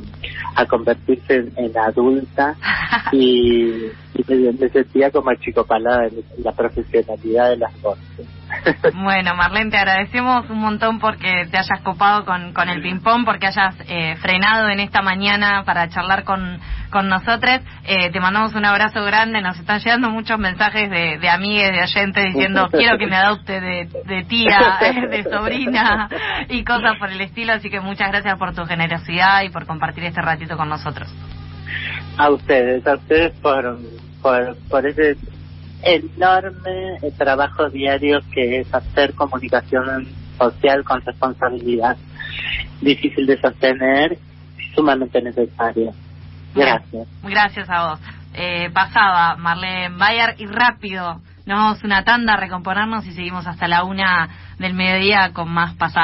a 0.56 0.66
convertirse 0.66 1.51
en, 1.56 1.78
adulta 1.78 2.56
y, 3.12 3.91
me, 4.28 4.70
sentía 4.70 5.12
como 5.12 5.34
chico 5.36 5.66
palada 5.66 6.08
en 6.08 6.24
la 6.43 6.51
profesionalidad 6.53 7.49
de 7.49 7.58
las 7.58 7.82
voces. 7.82 8.26
Bueno, 8.93 9.36
Marlene, 9.36 9.72
te 9.72 9.78
agradecemos 9.78 10.49
un 10.49 10.60
montón 10.60 10.99
porque 10.99 11.47
te 11.51 11.58
hayas 11.58 11.82
copado 11.84 12.26
con, 12.26 12.53
con 12.53 12.70
el 12.70 12.82
ping-pong, 12.82 13.26
porque 13.26 13.47
hayas 13.47 13.76
eh, 13.88 14.16
frenado 14.18 14.70
en 14.70 14.80
esta 14.80 15.01
mañana 15.01 15.64
para 15.66 15.89
charlar 15.89 16.24
con, 16.24 16.60
con 16.89 17.08
nosotros. 17.08 17.62
Eh, 17.86 18.10
te 18.12 18.20
mandamos 18.20 18.56
un 18.56 18.66
abrazo 18.66 19.03
grande. 19.03 19.41
Nos 19.41 19.60
están 19.60 19.80
llegando 19.80 20.10
muchos 20.10 20.39
mensajes 20.39 20.89
de, 20.89 21.18
de 21.20 21.30
amigues, 21.30 21.72
de 21.72 21.82
oyentes 21.82 22.26
diciendo 22.26 22.70
quiero 22.72 22.97
que 22.97 23.08
me 23.08 23.16
adopte 23.16 23.60
de, 23.60 23.89
de 24.06 24.24
tía, 24.24 24.78
de 25.10 25.24
sobrina 25.24 26.10
y 26.49 26.64
cosas 26.64 26.97
por 26.97 27.10
el 27.12 27.22
estilo. 27.22 27.53
Así 27.53 27.70
que 27.70 27.80
muchas 27.80 28.10
gracias 28.12 28.38
por 28.38 28.53
tu 28.53 28.66
generosidad 28.66 29.43
y 29.43 29.49
por 29.49 29.66
compartir 29.66 30.06
este 30.06 30.22
ratito 30.22 30.58
con 30.58 30.70
nosotros. 30.70 31.14
A 32.18 32.30
ustedes, 32.30 32.86
a 32.88 32.95
ustedes 32.95 33.34
por, 33.41 33.78
por, 34.22 34.56
por 34.70 34.86
ese 34.88 35.18
enorme 35.86 37.00
trabajo 37.18 37.70
diario 37.70 38.20
que 38.34 38.60
es 38.60 38.74
hacer 38.74 39.14
comunicación 39.14 40.08
social 40.38 40.84
con 40.84 41.02
responsabilidad. 41.02 41.96
Difícil 42.82 43.26
de 43.26 43.40
sostener, 43.40 44.18
sumamente 44.74 45.22
necesario. 45.22 45.94
Gracias. 46.54 47.08
Gracias 47.24 47.70
a 47.70 47.90
vos. 47.90 48.00
Eh, 48.34 48.70
pasaba 48.74 49.38
Marlene 49.38 49.96
Bayer 49.96 50.36
y 50.40 50.46
rápido 50.48 51.22
nos 51.46 51.60
vamos 51.60 51.84
una 51.84 52.04
tanda 52.04 52.34
a 52.34 52.38
recomponernos 52.38 53.06
y 53.06 53.12
seguimos 53.12 53.46
hasta 53.46 53.68
la 53.68 53.84
una 53.84 54.30
del 54.58 54.74
mediodía 54.74 55.32
con 55.32 55.48
más 55.52 55.76
pasadas. 55.76 55.94